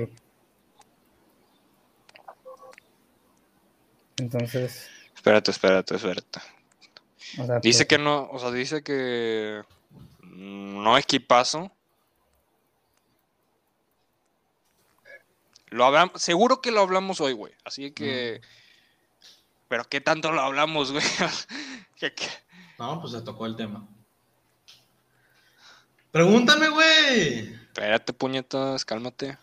[4.17, 6.39] Entonces, Espérate, espérate, espérate.
[7.39, 9.63] o sea, Dice pues, que no, o sea, dice que
[10.23, 11.71] no equipazo.
[15.67, 17.53] Lo hablamos, seguro que lo hablamos hoy, güey.
[17.63, 18.41] Así que.
[19.67, 21.03] Pero qué tanto lo hablamos, güey.
[22.79, 23.88] No, pues se tocó el tema.
[26.12, 27.53] Pregúntame, güey.
[27.53, 29.38] Espérate, puñetas, cálmate.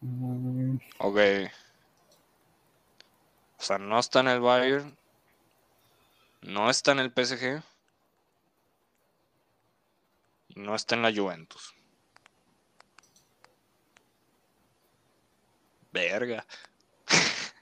[0.00, 1.18] mm, Ok.
[3.58, 4.96] O sea, no está en el Bayern.
[6.42, 7.62] No está en el PSG.
[10.48, 11.74] Y no está en la Juventus.
[15.92, 16.44] Verga.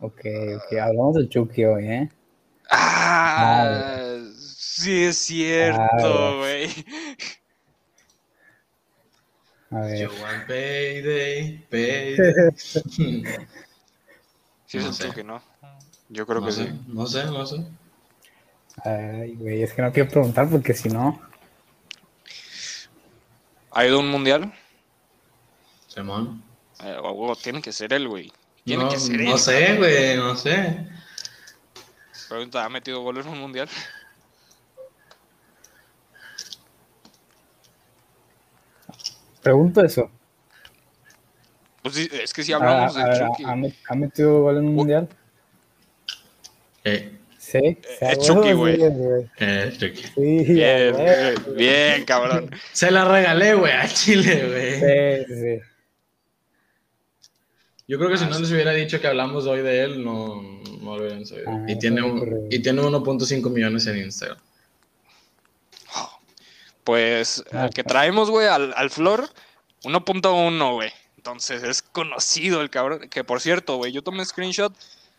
[0.00, 0.20] Ok,
[0.56, 0.72] ok.
[0.80, 2.08] Hablamos del Chucky hoy, ¿eh?
[2.70, 4.18] Ah,
[4.56, 6.68] sí es cierto, güey.
[9.70, 9.98] A ver.
[9.98, 12.54] Yo want payday, payday.
[14.66, 15.04] Sí es No el sé.
[15.08, 15.42] Chucky, ¿no?
[16.10, 16.80] Yo creo no que sé, sí.
[16.88, 17.56] no sé, no sé.
[18.84, 21.20] Ay, güey, es que no quiero preguntar porque si no.
[23.72, 24.52] ¿Ha ido a un mundial?
[25.86, 26.42] Simón.
[26.84, 26.96] Eh,
[27.42, 28.32] tiene que ser él, güey.
[28.64, 29.38] Tiene no, que ser no él.
[29.38, 30.86] sé, güey, no sé.
[32.28, 33.68] Pregunta, ¿ha metido goles en un mundial?
[39.42, 40.10] Pregunto eso.
[41.82, 43.44] Pues sí, es que si hablamos Ah, a ver, Chucky.
[43.44, 45.08] ¿ha, met- ha metido gol en un mundial?
[46.84, 47.78] Eh, Sí.
[47.88, 49.30] es a huevo, Chucky, sí, güey.
[49.38, 50.02] eh, Chucky.
[50.02, 52.50] Sí, Bien, huevo, bien, bien, cabrón.
[52.72, 55.24] Se la regalé, güey, a Chile, güey.
[55.26, 55.60] Sí, sí.
[57.86, 58.42] Yo creo que si Ah, no sí.
[58.42, 60.42] les hubiera dicho que hablamos hoy de él, no,
[60.80, 61.50] no lo hubieran sabido.
[61.50, 64.38] Ah, y, tiene un- y tiene 1.5 millones en Instagram.
[66.84, 67.90] Pues Ah, el que está.
[67.94, 69.28] traemos, güey, al, al Flor,
[69.84, 70.90] 1.1, güey.
[71.16, 73.08] Entonces es conocido el cabrón.
[73.10, 74.72] Que por cierto, güey, yo tomé screenshot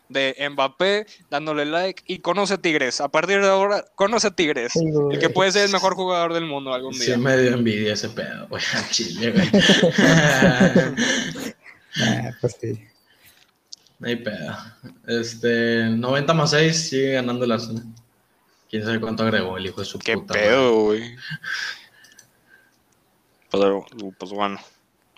[0.08, 3.00] de Mbappé dándole like y conoce a Tigres.
[3.00, 4.72] A partir de ahora, conoce a Tigres.
[4.72, 4.80] Sí.
[5.12, 7.16] El que puede ser el mejor jugador del mundo algún Sí día.
[7.18, 9.48] me dio envidia ese pedo, güey, a Chile, güey.
[12.02, 12.80] Ah, pues sí.
[14.00, 14.56] No hay pedo.
[15.06, 17.84] Este, 90 más 6 sigue ganando el Arsenal.
[18.68, 20.34] Quién sabe cuánto agregó el hijo de su Qué puta.
[20.34, 21.16] pedo, güey.
[23.50, 23.84] Pero,
[24.18, 24.58] pues bueno.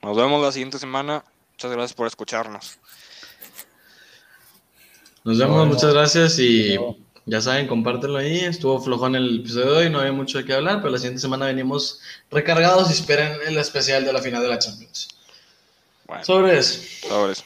[0.03, 1.25] Nos vemos la siguiente semana.
[1.53, 2.79] Muchas gracias por escucharnos.
[5.25, 5.73] Nos vemos, Bueno.
[5.75, 6.77] muchas gracias y
[7.27, 8.41] ya saben, compártenlo ahí.
[8.41, 11.21] Estuvo flojón el episodio de hoy, no había mucho de qué hablar, pero la siguiente
[11.21, 15.09] semana venimos recargados y esperen el especial de la final de la Champions.
[16.07, 16.81] Bueno, Sobre eso.
[17.09, 17.45] sobres.